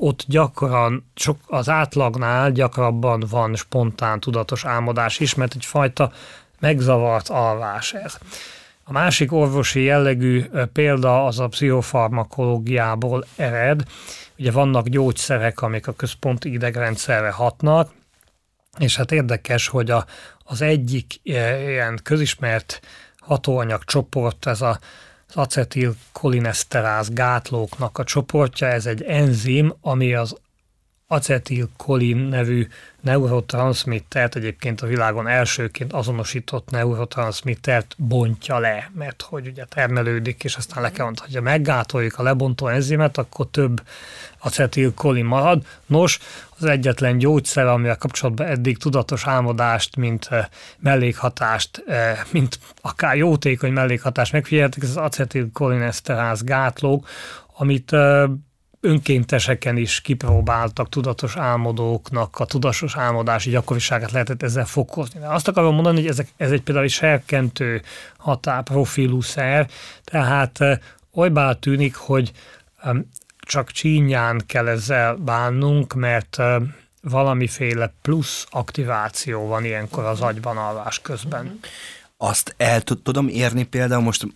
[0.00, 6.12] ott gyakran, sok, az átlagnál gyakrabban van spontán tudatos álmodás is, mert egyfajta
[6.60, 8.18] megzavart alvás ez.
[8.84, 13.82] A másik orvosi jellegű példa az a pszichofarmakológiából ered.
[14.38, 17.92] Ugye vannak gyógyszerek, amik a központi idegrendszerre hatnak,
[18.78, 20.04] és hát érdekes, hogy a,
[20.44, 22.80] az egyik ilyen közismert
[23.18, 24.78] hatóanyag csoport, ez a,
[25.28, 30.36] az acetilkolineszteráz gátlóknak a csoportja, ez egy enzim, ami az
[31.10, 32.66] acetilkolin nevű
[33.00, 40.82] neurotranszmittert, egyébként a világon elsőként azonosított neurotranszmittert bontja le, mert hogy ugye termelődik, és aztán
[40.82, 43.82] le kell mondani, ha meggátoljuk a lebontó enzimet, akkor több
[44.38, 45.66] acetilkolin marad.
[45.86, 46.18] Nos,
[46.58, 50.46] az egyetlen gyógyszer, amivel kapcsolatban eddig tudatos álmodást, mint eh,
[50.78, 57.08] mellékhatást, eh, mint akár jótékony mellékhatást megfigyeltek, ez az acetilkolineszteráz gátlók,
[57.56, 58.28] amit eh,
[58.80, 65.20] önkénteseken is kipróbáltak tudatos álmodóknak a tudatos álmodási gyakoriságát lehetett ezzel fokozni.
[65.20, 67.82] De azt akarom mondani, hogy ezek, ez egy például egy serkentő
[68.16, 69.68] határprofilú szer,
[70.04, 70.58] tehát
[71.12, 72.32] olybá tűnik, hogy
[73.38, 76.36] csak csínyán kell ezzel bánnunk, mert
[77.02, 81.60] valamiféle plusz aktiváció van ilyenkor az agyban alvás közben.
[82.16, 84.26] Azt el tudom érni például most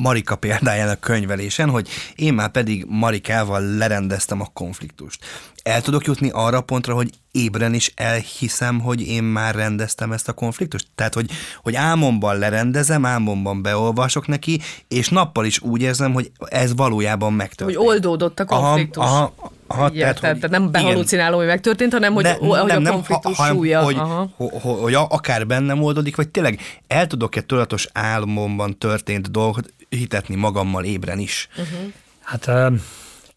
[0.00, 5.24] Marika példáján a könyvelésen, hogy én már pedig Marikával lerendeztem a konfliktust.
[5.62, 10.28] El tudok jutni arra a pontra, hogy ébren is elhiszem, hogy én már rendeztem ezt
[10.28, 10.86] a konfliktust?
[10.94, 11.30] Tehát, hogy,
[11.62, 17.78] hogy álmomban lerendezem, álmomban beolvasok neki, és nappal is úgy érzem, hogy ez valójában megtörtént.
[17.78, 19.04] Hogy oldódott a konfliktus.
[19.04, 22.66] Aha, aha, Aha, Igen, tehát, tehát, tehát nem behalucinálom, hogy megtörtént, hanem hogy, ne, hogy
[22.66, 23.82] nem, a konfliktus ha, súlya.
[23.82, 23.96] Hogy,
[24.36, 30.34] hogy, hogy, hogy akár bennem oldódik, vagy tényleg el tudok-e tudatos álmomban történt dolgot hitetni
[30.34, 31.48] magammal ébren is?
[31.50, 31.92] Uh-huh.
[32.20, 32.72] Hát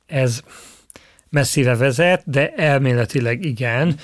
[0.05, 0.39] ez
[1.33, 3.95] messzire vezet, de elméletileg igen.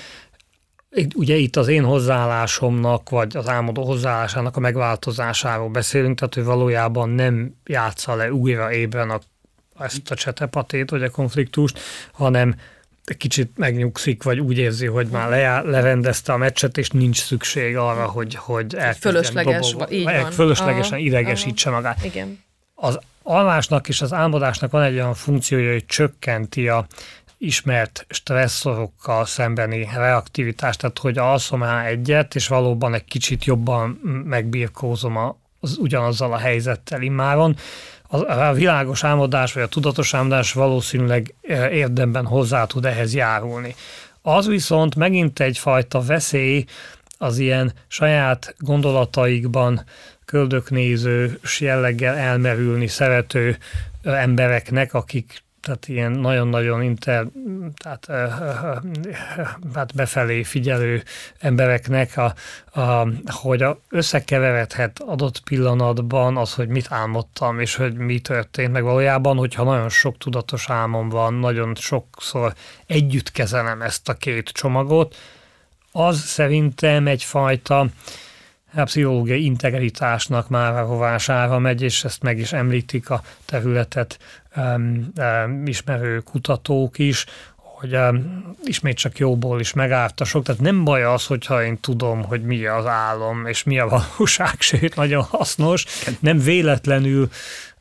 [1.15, 7.09] Ugye itt az én hozzáállásomnak, vagy az álmodó hozzáállásának a megváltozásáról beszélünk, tehát ő valójában
[7.09, 9.19] nem játsza le újra ébren a
[9.80, 11.80] ezt a csetepatét, vagy a konfliktust,
[12.11, 12.55] hanem
[13.17, 18.05] kicsit megnyugszik, vagy úgy érzi, hogy már le, lerendezte a meccset, és nincs szükség arra,
[18.05, 20.32] hogy, hogy fölösleges, dobogó, így van.
[20.32, 22.03] fölöslegesen aha, idegesítse aha, magát.
[22.05, 22.43] Igen.
[22.75, 22.99] Az
[23.30, 26.86] alvásnak és az álmodásnak van egy olyan funkciója, hogy csökkenti a
[27.38, 33.89] ismert stresszorokkal szembeni reaktivitást, tehát hogy alszom el egyet, és valóban egy kicsit jobban
[34.25, 37.55] megbírkózom a, az, ugyanazzal a helyzettel immáron,
[38.27, 43.75] a világos álmodás vagy a tudatos álmodás valószínűleg e, érdemben hozzá tud ehhez járulni.
[44.21, 46.65] Az viszont megint egyfajta veszély
[47.17, 49.84] az ilyen saját gondolataikban
[50.30, 53.57] köldöknéző jelleggel elmerülni szerető
[54.03, 57.27] embereknek, akik tehát ilyen nagyon-nagyon inter,
[57.77, 58.05] tehát,
[59.73, 61.03] hát befelé figyelő
[61.39, 62.34] embereknek, a,
[62.80, 68.84] a, hogy a, összekeveredhet adott pillanatban az, hogy mit álmodtam, és hogy mi történt, meg
[68.84, 72.53] valójában, hogyha nagyon sok tudatos álmom van, nagyon sokszor
[72.86, 75.15] együtt kezelem ezt a két csomagot,
[75.91, 77.88] az szerintem egyfajta
[78.76, 84.20] a pszichológiai integritásnak már a rovására megy, és ezt meg is említik a területet
[84.55, 91.03] um, um, ismerő kutatók is, hogy um, ismét csak jóból is megártasok, tehát nem baj
[91.03, 95.86] az, hogyha én tudom, hogy mi az álom, és mi a valóság, sőt, nagyon hasznos,
[96.20, 97.30] nem véletlenül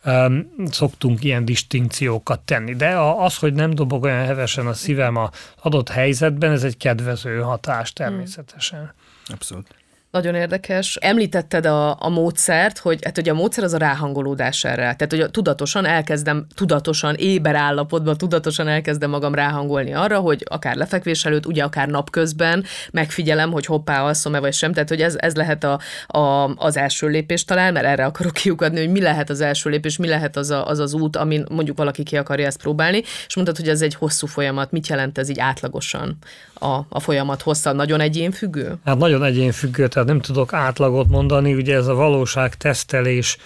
[0.05, 5.29] um, szoktunk ilyen distinkciókat tenni, de az, hogy nem dobog olyan hevesen a szívem az
[5.63, 8.93] adott helyzetben, ez egy kedvező hatás természetesen.
[9.27, 9.78] Abszolút.
[10.11, 10.97] Nagyon érdekes.
[10.97, 14.95] Említetted a, a módszert, hogy, hát, hogy a módszer az a ráhangolódás erre.
[14.95, 21.25] Tehát, hogy tudatosan elkezdem, tudatosan, éber állapotban, tudatosan elkezdem magam ráhangolni arra, hogy akár lefekvés
[21.25, 24.73] előtt, ugye akár napközben megfigyelem, hogy hoppá, alszom-e vagy sem.
[24.73, 28.79] Tehát, hogy ez, ez lehet a, a, az első lépés talán, mert erre akarok kiukadni,
[28.79, 31.77] hogy mi lehet az első lépés, mi lehet az a, az, az út, amin mondjuk
[31.77, 33.03] valaki ki akarja ezt próbálni.
[33.27, 34.71] És mondtad, hogy ez egy hosszú folyamat.
[34.71, 36.19] Mit jelent ez így átlagosan
[36.55, 37.73] a, a folyamat hossza?
[37.73, 38.75] Nagyon egyénfüggő?
[38.85, 43.37] Hát nagyon egyénfüggő, tehát nem tudok átlagot mondani, ugye ez a valóság tesztelés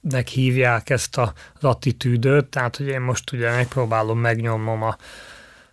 [0.00, 4.96] nek hívják ezt az attitűdöt, tehát hogy én most ugye megpróbálom megnyomnom a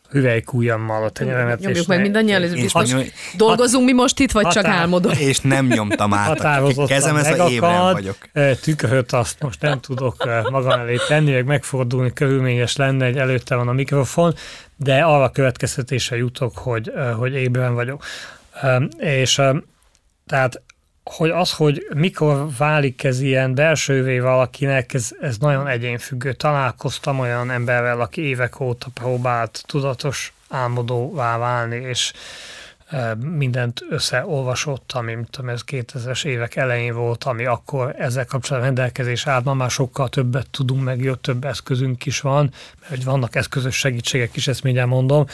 [0.09, 1.59] hüvelykújammal a tenyeremet.
[1.59, 5.11] Nyomjuk meg mindannyian, és, és most dolgozunk mi most itt, vagy határ, csak álmodom?
[5.11, 8.17] És nem nyomtam át a kezem, ez a ébren vagyok.
[8.61, 13.67] Tükröt azt most nem tudok magam elé tenni, meg megfordulni, körülményes lenne, egy előtte van
[13.67, 14.33] a mikrofon,
[14.75, 18.03] de arra következtetése jutok, hogy, hogy ébren vagyok.
[18.97, 19.41] És
[20.25, 20.61] tehát
[21.03, 26.33] hogy az, hogy mikor válik ez ilyen belsővé valakinek, ez, ez nagyon egyénfüggő.
[26.33, 32.13] Találkoztam olyan emberrel, aki évek óta próbált tudatos álmodóvá válni, és
[33.19, 39.43] mindent összeolvasott, ami tudom, ez 2000-es évek elején volt, ami akkor ezzel kapcsolatban rendelkezés állt,
[39.43, 43.75] ma már sokkal többet tudunk, meg jobb több eszközünk is van, mert hogy vannak eszközös
[43.75, 45.25] segítségek is, ezt mindjárt mondom,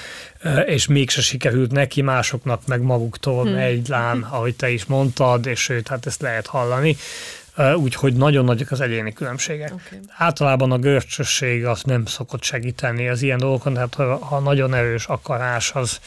[0.65, 3.57] és mégse sikerült neki, másoknak meg maguktól hmm.
[3.57, 6.95] egy lán, ahogy te is mondtad, és sőt, hát ezt lehet hallani
[7.75, 9.73] úgyhogy nagyon nagyok az egyéni különbségek.
[9.73, 9.99] Okay.
[10.17, 15.05] Általában a görcsösség az nem szokott segíteni az ilyen dolgokon, tehát ha, ha nagyon erős
[15.05, 15.99] akarás, az,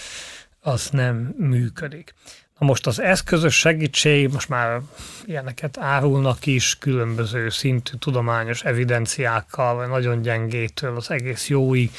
[0.60, 2.14] az nem működik.
[2.58, 4.80] Na most az eszközös segítség, most már
[5.24, 11.90] ilyeneket árulnak is, különböző szintű tudományos evidenciákkal, vagy nagyon gyengétől az egész jóig,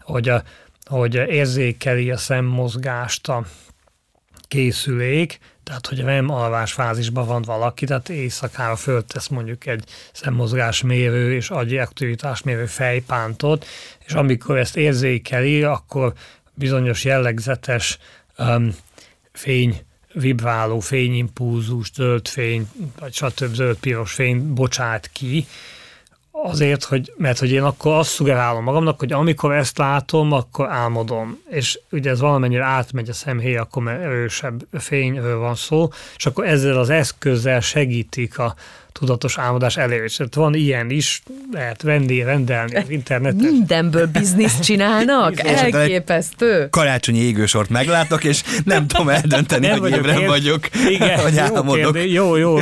[0.00, 0.42] hogy, a,
[0.84, 3.44] hogy érzékeli a szemmozgást a
[4.48, 11.50] készülék, tehát hogy nem alvás fázisban van valaki, tehát éjszakára föltesz mondjuk egy szemmozgásmérő és
[11.50, 13.66] agyi aktivitásmérő fejpántot,
[14.06, 16.12] és amikor ezt érzékeli, akkor
[16.62, 17.98] bizonyos jellegzetes
[18.38, 18.74] um,
[19.32, 19.80] fény
[20.12, 23.54] vibráló fényimpulzus, zöld fény, vagy stb.
[23.54, 25.46] zöld-piros fény bocsát ki,
[26.30, 31.38] azért, hogy, mert hogy én akkor azt szugerálom magamnak, hogy amikor ezt látom, akkor álmodom.
[31.48, 36.46] És ugye ez valamennyire átmegy a szemhéj, akkor mert erősebb fényről van szó, és akkor
[36.46, 38.54] ezzel az eszközzel segítik a
[38.92, 40.16] tudatos álmodás elérés.
[40.16, 41.22] Tehát van ilyen is,
[41.52, 43.50] lehet venni, rendelni az interneten.
[43.50, 45.40] Mindenből bizniszt csinálnak?
[45.40, 46.68] Elképesztő.
[46.70, 51.96] Karácsonyi égősort meglátok, és nem tudom eldönteni, nem hogy évre vagyok, Igen, vagy álmodok.
[51.96, 52.58] Jó, jó, jó.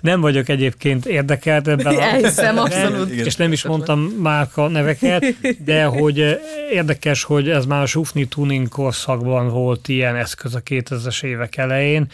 [0.00, 2.00] Nem vagyok egyébként érdekelt ebben.
[2.00, 3.08] Elhiszem, abszolút.
[3.08, 5.24] Nem, és nem is mondtam márka neveket,
[5.64, 11.24] de hogy érdekes, hogy ez már a Sufni Tuning korszakban volt ilyen eszköz a 2000-es
[11.24, 12.06] évek elején,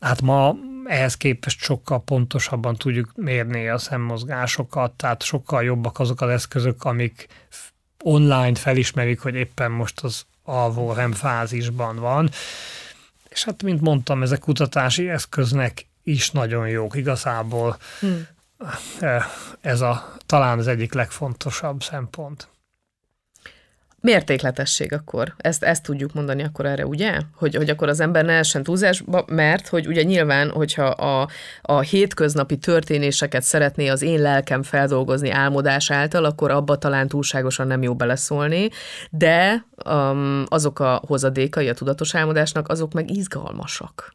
[0.00, 0.56] Hát ma
[0.86, 7.26] ehhez képest sokkal pontosabban tudjuk mérni a szemmozgásokat, tehát sokkal jobbak azok az eszközök, amik
[8.02, 12.30] online felismerik, hogy éppen most az alvó REM fázisban van.
[13.28, 17.76] És hát, mint mondtam, ezek kutatási eszköznek is nagyon jók igazából.
[18.00, 18.26] Hmm.
[19.60, 22.48] Ez a talán az egyik legfontosabb szempont.
[24.06, 25.34] Mértékletesség akkor.
[25.36, 27.20] Ezt, ezt tudjuk mondani akkor erre, ugye?
[27.34, 31.28] Hogy, hogy akkor az ember ne essen túlzásba, mert hogy ugye nyilván, hogyha a,
[31.62, 37.82] a hétköznapi történéseket szeretné az én lelkem feldolgozni álmodás által, akkor abba talán túlságosan nem
[37.82, 38.68] jó beleszólni,
[39.10, 44.14] de um, azok a hozadékai a tudatos álmodásnak, azok meg izgalmasak.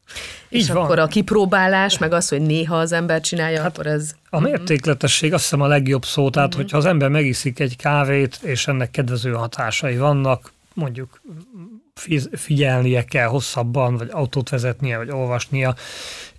[0.50, 0.84] Így És van.
[0.84, 4.12] akkor a kipróbálás, meg az, hogy néha az ember csinálja, hát, akkor ez...
[4.34, 6.63] A mértékletesség azt hiszem a legjobb szó, tehát uh-huh.
[6.63, 11.21] hogyha az ember megiszik egy kávét, és ennek kedvező hatásai vannak, mondjuk
[12.32, 15.75] figyelnie kell hosszabban, vagy autót vezetnie, vagy olvasnia,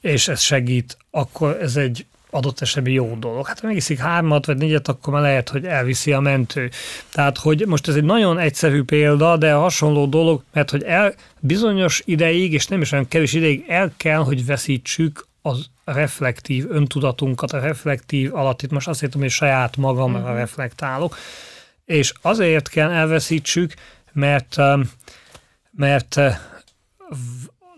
[0.01, 3.47] és ez segít, akkor ez egy adott esetben jó dolog.
[3.47, 6.71] Hát ha megiszik hármat vagy négyet, akkor már lehet, hogy elviszi a mentő.
[7.11, 12.03] Tehát, hogy most ez egy nagyon egyszerű példa, de hasonló dolog, mert hogy el bizonyos
[12.05, 17.61] ideig, és nem is olyan kevés ideig el kell, hogy veszítsük az reflektív öntudatunkat, a
[17.61, 20.37] reflektív alatt itt most azt hittem, hogy saját magamra uh-huh.
[20.37, 21.17] reflektálok,
[21.85, 23.75] és azért kell elveszítsük,
[24.13, 24.57] mert
[25.71, 26.21] mert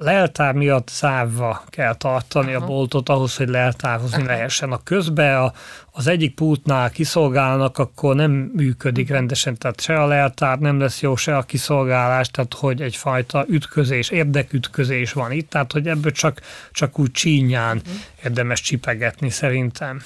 [0.05, 2.64] leltár miatt zárva kell tartani Aha.
[2.64, 4.26] a boltot ahhoz, hogy leltározni Aha.
[4.26, 4.72] lehessen.
[4.72, 5.52] A közben a,
[5.90, 11.16] az egyik pultnál kiszolgálnak, akkor nem működik rendesen, tehát se a leltár nem lesz jó,
[11.16, 16.40] se a kiszolgálás, tehát hogy egyfajta ütközés, érdekütközés van itt, tehát hogy ebből csak,
[16.72, 17.94] csak úgy csínyán uh-huh.
[18.24, 20.02] érdemes csipegetni szerintem.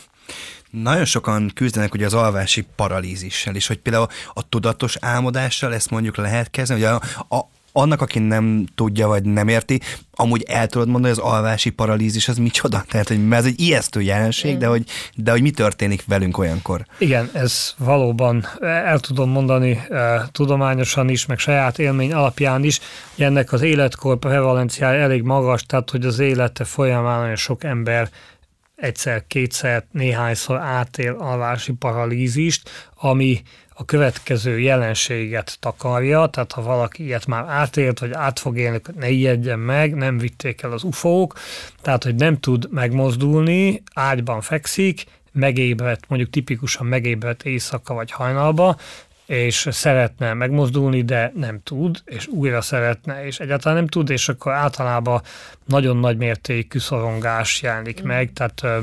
[0.70, 6.16] Nagyon sokan küzdenek ugye az alvási paralízissel, és hogy például a tudatos álmodással ezt mondjuk
[6.16, 7.48] lehet kezdeni, hogy a, a,
[7.78, 12.28] annak, aki nem tudja, vagy nem érti, amúgy el tudod mondani, hogy az alvási paralízis
[12.28, 12.84] az micsoda?
[12.90, 16.86] Tehát, hogy ez egy ijesztő jelenség, de hogy, de hogy mi történik velünk olyankor?
[16.98, 22.80] Igen, ez valóban el tudom mondani eh, tudományosan is, meg saját élmény alapján is,
[23.14, 28.10] hogy ennek az életkor prevalenciája elég magas, tehát hogy az élete folyamán nagyon sok ember
[28.76, 33.42] egyszer, kétszer, néhányszor átél alvási paralízist, ami
[33.80, 39.08] a következő jelenséget takarja, tehát ha valaki ilyet már átélt, vagy át fog élni, ne
[39.08, 41.34] ijedjen meg, nem vitték el az ufók,
[41.82, 48.76] tehát hogy nem tud megmozdulni, ágyban fekszik, megébredt, mondjuk tipikusan megébredt éjszaka vagy hajnalba,
[49.28, 54.52] és szeretne megmozdulni, de nem tud, és újra szeretne, és egyáltalán nem tud, és akkor
[54.52, 55.22] általában
[55.64, 58.06] nagyon nagy mértékű szorongás jelenik mm.
[58.06, 58.82] meg, tehát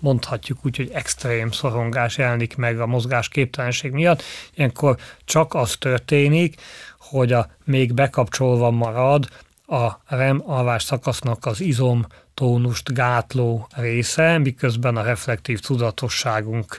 [0.00, 4.22] mondhatjuk úgy, hogy extrém szorongás jelenik meg a mozgás képtelenség miatt.
[4.54, 6.60] Ilyenkor csak az történik,
[6.98, 9.28] hogy a még bekapcsolva marad
[9.66, 16.78] a REM alvás szakasznak az izom tónust gátló része, miközben a reflektív tudatosságunk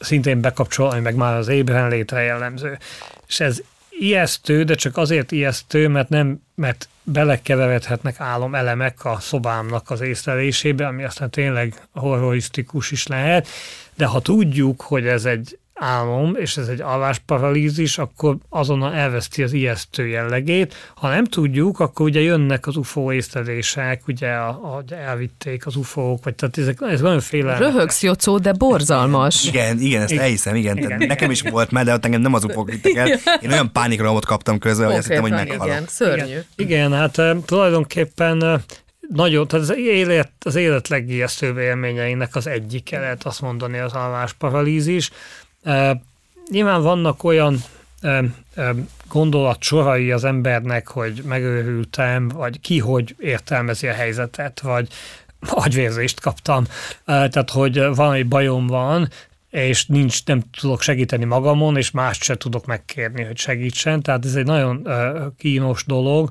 [0.00, 2.78] szintén bekapcsol, ami meg már az ébren létre jellemző.
[3.26, 9.90] És ez ijesztő, de csak azért ijesztő, mert nem, mert belekeveredhetnek álom elemek a szobámnak
[9.90, 13.48] az észlelésébe, ami aztán tényleg horrorisztikus is lehet,
[13.94, 19.52] de ha tudjuk, hogy ez egy álom, és ez egy alvásparalízis, akkor azonnal elveszti az
[19.52, 20.74] ijesztő jellegét.
[20.94, 26.24] Ha nem tudjuk, akkor ugye jönnek az UFO észlelések, ugye a, a, elvitték az UFO-k,
[26.24, 27.56] vagy tehát ezek, ez nagyon féle.
[27.56, 29.46] Röhögsz, Jocó, de borzalmas.
[29.46, 30.22] Igen, igen, ezt igen.
[30.22, 30.76] elhiszem, igen.
[30.76, 30.88] igen.
[30.88, 32.64] Tehát nekem is volt már, de ott engem nem az ufo
[32.94, 33.06] el.
[33.40, 35.66] Én olyan pánikromot kaptam közben, hogy azt hittem, hogy meghalok.
[35.66, 36.24] Igen, szörnyű.
[36.24, 38.62] Igen, igen hát tulajdonképpen
[39.08, 45.10] nagyon, tehát az élet, az élet legijesztőbb élményeinek az egyik lehet azt mondani az alvásparalízis.
[46.50, 47.58] Nyilván vannak olyan
[49.08, 54.88] gondolatsorai az embernek, hogy megőrültem, vagy ki hogy értelmezi a helyzetet, vagy
[55.40, 56.64] agyvérzést kaptam,
[57.04, 59.08] tehát hogy valami bajom van,
[59.50, 64.02] és nincs, nem tudok segíteni magamon, és mást se tudok megkérni, hogy segítsen.
[64.02, 64.88] Tehát ez egy nagyon
[65.38, 66.30] kínos dolog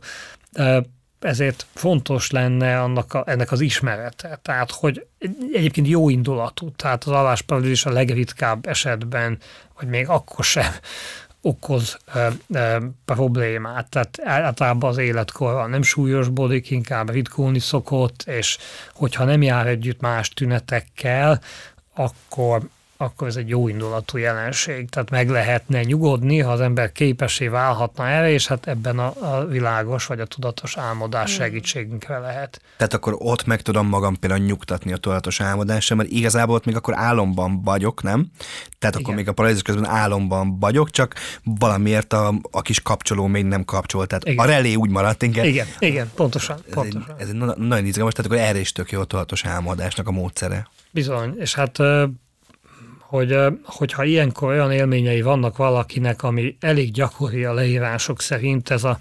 [1.20, 4.40] ezért fontos lenne annak a, ennek az ismerete.
[4.42, 5.06] Tehát, hogy
[5.54, 9.38] egyébként jó indulatú, tehát az alvásparalízis a legritkább esetben,
[9.80, 10.72] vagy még akkor sem
[11.42, 13.90] okoz e, e, problémát.
[13.90, 18.58] Tehát általában az életkorral nem súlyosbodik, inkább ritkulni szokott, és
[18.94, 21.42] hogyha nem jár együtt más tünetekkel,
[21.94, 22.68] akkor
[22.98, 24.90] akkor ez egy jó indulatú jelenség.
[24.90, 29.46] Tehát meg lehetne nyugodni, ha az ember képessé válhatna erre, és hát ebben a, a
[29.46, 32.62] világos vagy a tudatos álmodás segítségünkre lehet.
[32.78, 36.76] Tehát akkor ott meg tudom magam például nyugtatni a tudatos álmodásra, mert igazából ott még
[36.76, 38.32] akkor álomban vagyok, nem?
[38.80, 39.02] Tehát Igen.
[39.02, 43.66] akkor még a paralízis közben álomban vagyok, csak valamiért a, a kis kapcsoló még nem
[43.66, 44.08] kapcsol.
[44.08, 44.46] Tehát Igen.
[44.46, 45.46] a relé úgy maradt inkább.
[45.46, 46.58] Igen, Igen, pontosan.
[46.68, 47.16] Ez, pontosan.
[47.18, 50.12] Egy, ez egy nagyon izgalmas, tehát akkor erre is tök jó a tudatos álmodásnak a
[50.12, 50.68] módszere.
[50.92, 51.80] Bizony, és hát
[53.16, 59.00] hogy hogyha ilyenkor olyan élményei vannak valakinek, ami elég gyakori a leírások szerint, ez a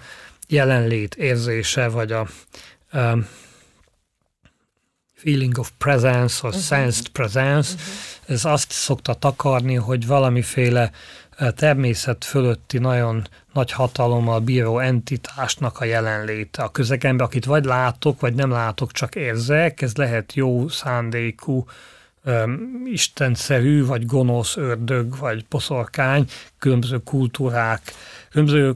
[0.48, 2.26] jelenlét érzése, vagy a
[2.92, 3.26] um,
[5.14, 6.64] feeling of presence, or uh-huh.
[6.64, 8.34] sensed presence, uh-huh.
[8.34, 10.90] ez azt szokta takarni, hogy valamiféle
[11.54, 18.34] természet fölötti nagyon nagy hatalommal bíró entitásnak a jelenléte a közegemben, akit vagy látok, vagy
[18.34, 21.66] nem látok, csak érzek, ez lehet jó szándékú
[22.84, 26.26] istenszerű, vagy gonosz ördög, vagy poszorkány,
[26.58, 27.80] különböző kultúrák,
[28.30, 28.74] különböző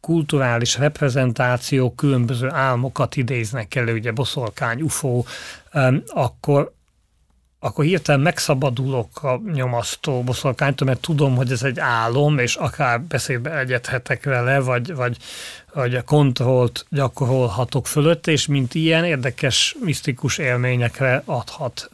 [0.00, 5.24] kulturális reprezentációk különböző álmokat idéznek elő, ugye boszorkány, UFO,
[6.06, 6.74] akkor,
[7.66, 13.58] akkor hirtelen megszabadulok a nyomasztó boszorkánytól, mert tudom, hogy ez egy álom, és akár beszédbe
[13.58, 15.16] egyedhetek vele, vagy, vagy,
[15.74, 21.90] vagy a kontrollt gyakorolhatok fölött, és mint ilyen érdekes, misztikus élményekre adhat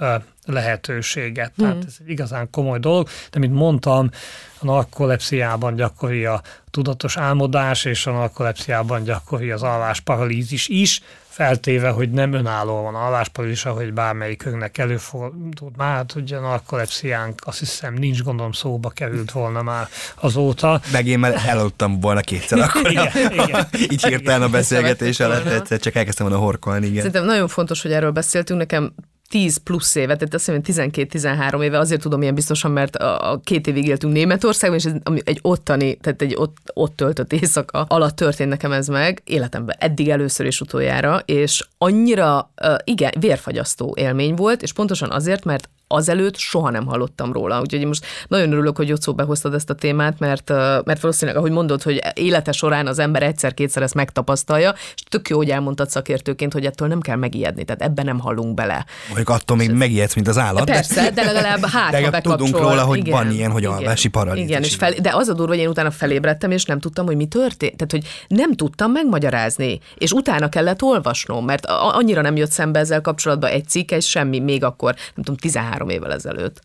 [0.47, 1.53] lehetőséget.
[1.57, 1.85] Tehát hmm.
[1.87, 4.11] ez egy igazán komoly dolog, de mint mondtam,
[4.59, 11.01] a narkolepsziában gyakori a tudatos álmodás, és a narkolepsziában gyakori az alvásparalízis is,
[11.33, 17.59] feltéve, hogy nem önálló van alvásparalízis, ahogy bármelyikünknek előfordult már, hát ugye a narkolepsziánk azt
[17.59, 20.81] hiszem nincs gondolom szóba került volna már azóta.
[20.93, 22.91] Meg én már elaludtam volna kétszer akkor.
[22.91, 23.67] igen, igen.
[23.91, 26.87] Így hirtelen a beszélgetés alatt egyszer csak elkezdtem volna horkolni.
[26.87, 26.97] Igen.
[26.97, 28.59] Szerintem nagyon fontos, hogy erről beszéltünk.
[28.59, 28.95] Nekem
[29.33, 33.67] 10 plusz évet, tehát azt hiszem 12-13 éve, azért tudom ilyen biztosan, mert a, két
[33.67, 34.93] évig éltünk Németországban, és ez
[35.25, 40.09] egy ottani, tehát egy ott, ott töltött éjszaka alatt történt nekem ez meg, életemben eddig
[40.09, 42.51] először és utoljára, és annyira,
[42.85, 47.61] igen, vérfagyasztó élmény volt, és pontosan azért, mert azelőtt soha nem hallottam róla.
[47.61, 50.49] Úgyhogy most nagyon örülök, hogy Jocó behoztad ezt a témát, mert,
[50.85, 55.37] mert valószínűleg, ahogy mondod, hogy élete során az ember egyszer-kétszer ezt megtapasztalja, és tök jó,
[55.37, 58.87] hogy elmondtad szakértőként, hogy ettől nem kell megijedni, tehát ebben nem hallunk bele.
[59.07, 60.65] Mondjuk attól még megijedsz, mint az állat.
[60.65, 64.49] Persze, de legalább hát, de tudunk róla, hogy igen, van ilyen, hogy alvási paralízis.
[64.49, 67.17] Igen, és fel, de az a durva, hogy én utána felébredtem, és nem tudtam, hogy
[67.17, 67.77] mi történt.
[67.77, 73.01] Tehát, hogy nem tudtam megmagyarázni, és utána kellett olvasnom, mert annyira nem jött szembe ezzel
[73.01, 76.61] kapcsolatban egy cikk, és semmi még akkor, nem tudom, 13 három évvel ezelőtt.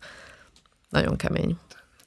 [0.88, 1.56] Nagyon kemény.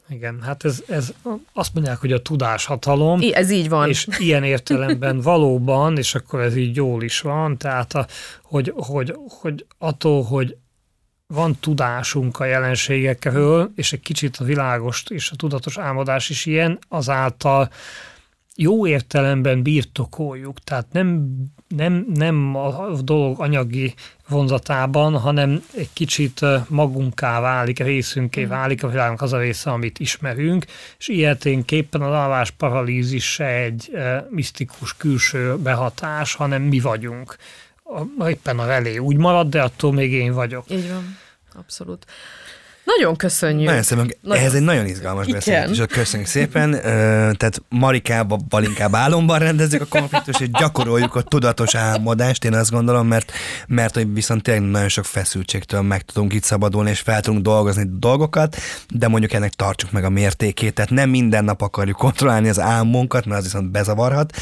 [0.10, 1.14] Igen, hát ez, ez
[1.54, 3.22] azt mondják, hogy a tudáshatalom.
[3.22, 3.90] I, ez így van.
[3.90, 8.08] És ilyen értelemben valóban, és akkor ez így jól is van, tehát a,
[8.42, 10.58] hogy, hogy, hogy attól, hogy
[11.28, 16.80] van tudásunk a jelenségekről, és egy kicsit a világos és a tudatos álmodás is ilyen,
[16.88, 17.70] azáltal
[18.56, 21.28] jó értelemben birtokoljuk, tehát nem,
[21.68, 23.94] nem, nem a dolog anyagi
[24.28, 28.48] vonzatában, hanem egy kicsit magunká válik, részünké mm.
[28.48, 30.66] válik a világnak az a része, amit ismerünk,
[30.98, 33.92] és ilyeténképpen az alvás paralízis se egy
[34.30, 37.38] misztikus külső behatás, hanem mi vagyunk.
[38.28, 40.66] Éppen a relé úgy marad, de attól még én vagyok.
[40.70, 41.18] Így van,
[41.54, 42.06] abszolút.
[42.98, 43.68] Nagyon köszönjük.
[43.68, 46.72] Nagyon szépen, Nagyon ez egy nagyon izgalmas beszélgetés, és köszönjük szépen.
[47.38, 53.08] Tehát Marikába inkább álomban rendezzük a konfliktus, és gyakoroljuk a tudatos álmodást, én azt gondolom,
[53.08, 53.32] mert,
[53.68, 57.86] mert hogy viszont tényleg nagyon sok feszültségtől meg tudunk itt szabadulni, és fel tudunk dolgozni
[58.00, 58.56] dolgokat,
[58.90, 63.26] de mondjuk ennek tartsuk meg a mértékét, tehát nem minden nap akarjuk kontrollálni az álmunkat,
[63.26, 64.36] mert az viszont bezavarhat.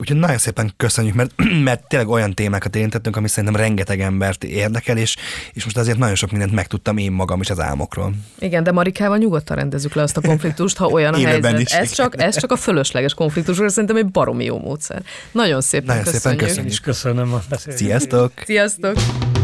[0.00, 1.30] Úgyhogy nagyon szépen köszönjük, mert,
[1.64, 5.16] mert tényleg olyan témákat érintettünk, ami szerintem rengeteg embert érdekel, és,
[5.52, 7.95] és most azért nagyon sok mindent megtudtam én magam is az álmokról.
[8.38, 11.60] Igen, de Marikával nyugodtan rendezzük le azt a konfliktust, ha olyan a Élőben helyzet.
[11.60, 15.02] is, Ez csak, ez csak a fölösleges konfliktus, ez szerintem egy baromi jó módszer.
[15.32, 16.40] Nagyon szépen Nagyon szépen köszönjük.
[16.46, 16.64] köszönjük.
[16.64, 17.86] Én is köszönöm a beszélgetést.
[17.86, 18.32] Sziasztok!
[18.44, 19.35] Sziasztok!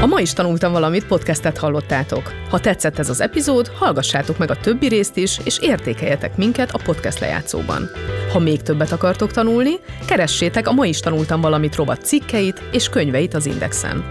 [0.00, 2.32] A ma is tanultam valamit, podcastet hallottátok.
[2.50, 6.80] Ha tetszett ez az epizód, hallgassátok meg a többi részt is, és értékeljetek minket a
[6.84, 7.90] podcast lejátszóban.
[8.32, 9.72] Ha még többet akartok tanulni,
[10.06, 14.04] keressétek a Ma is tanultam valamit rovat cikkeit és könyveit az Indexen.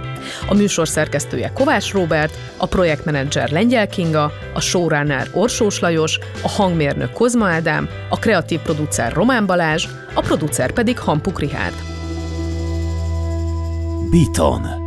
[0.50, 7.12] A műsor szerkesztője Kovács Róbert, a projektmenedzser Lengyel Kinga, a showrunner Orsós Lajos, a hangmérnök
[7.12, 11.76] Kozma Ádám, a kreatív producer Román Balázs, a producer pedig Hampuk Rihárd.
[14.12, 14.87] Beaton.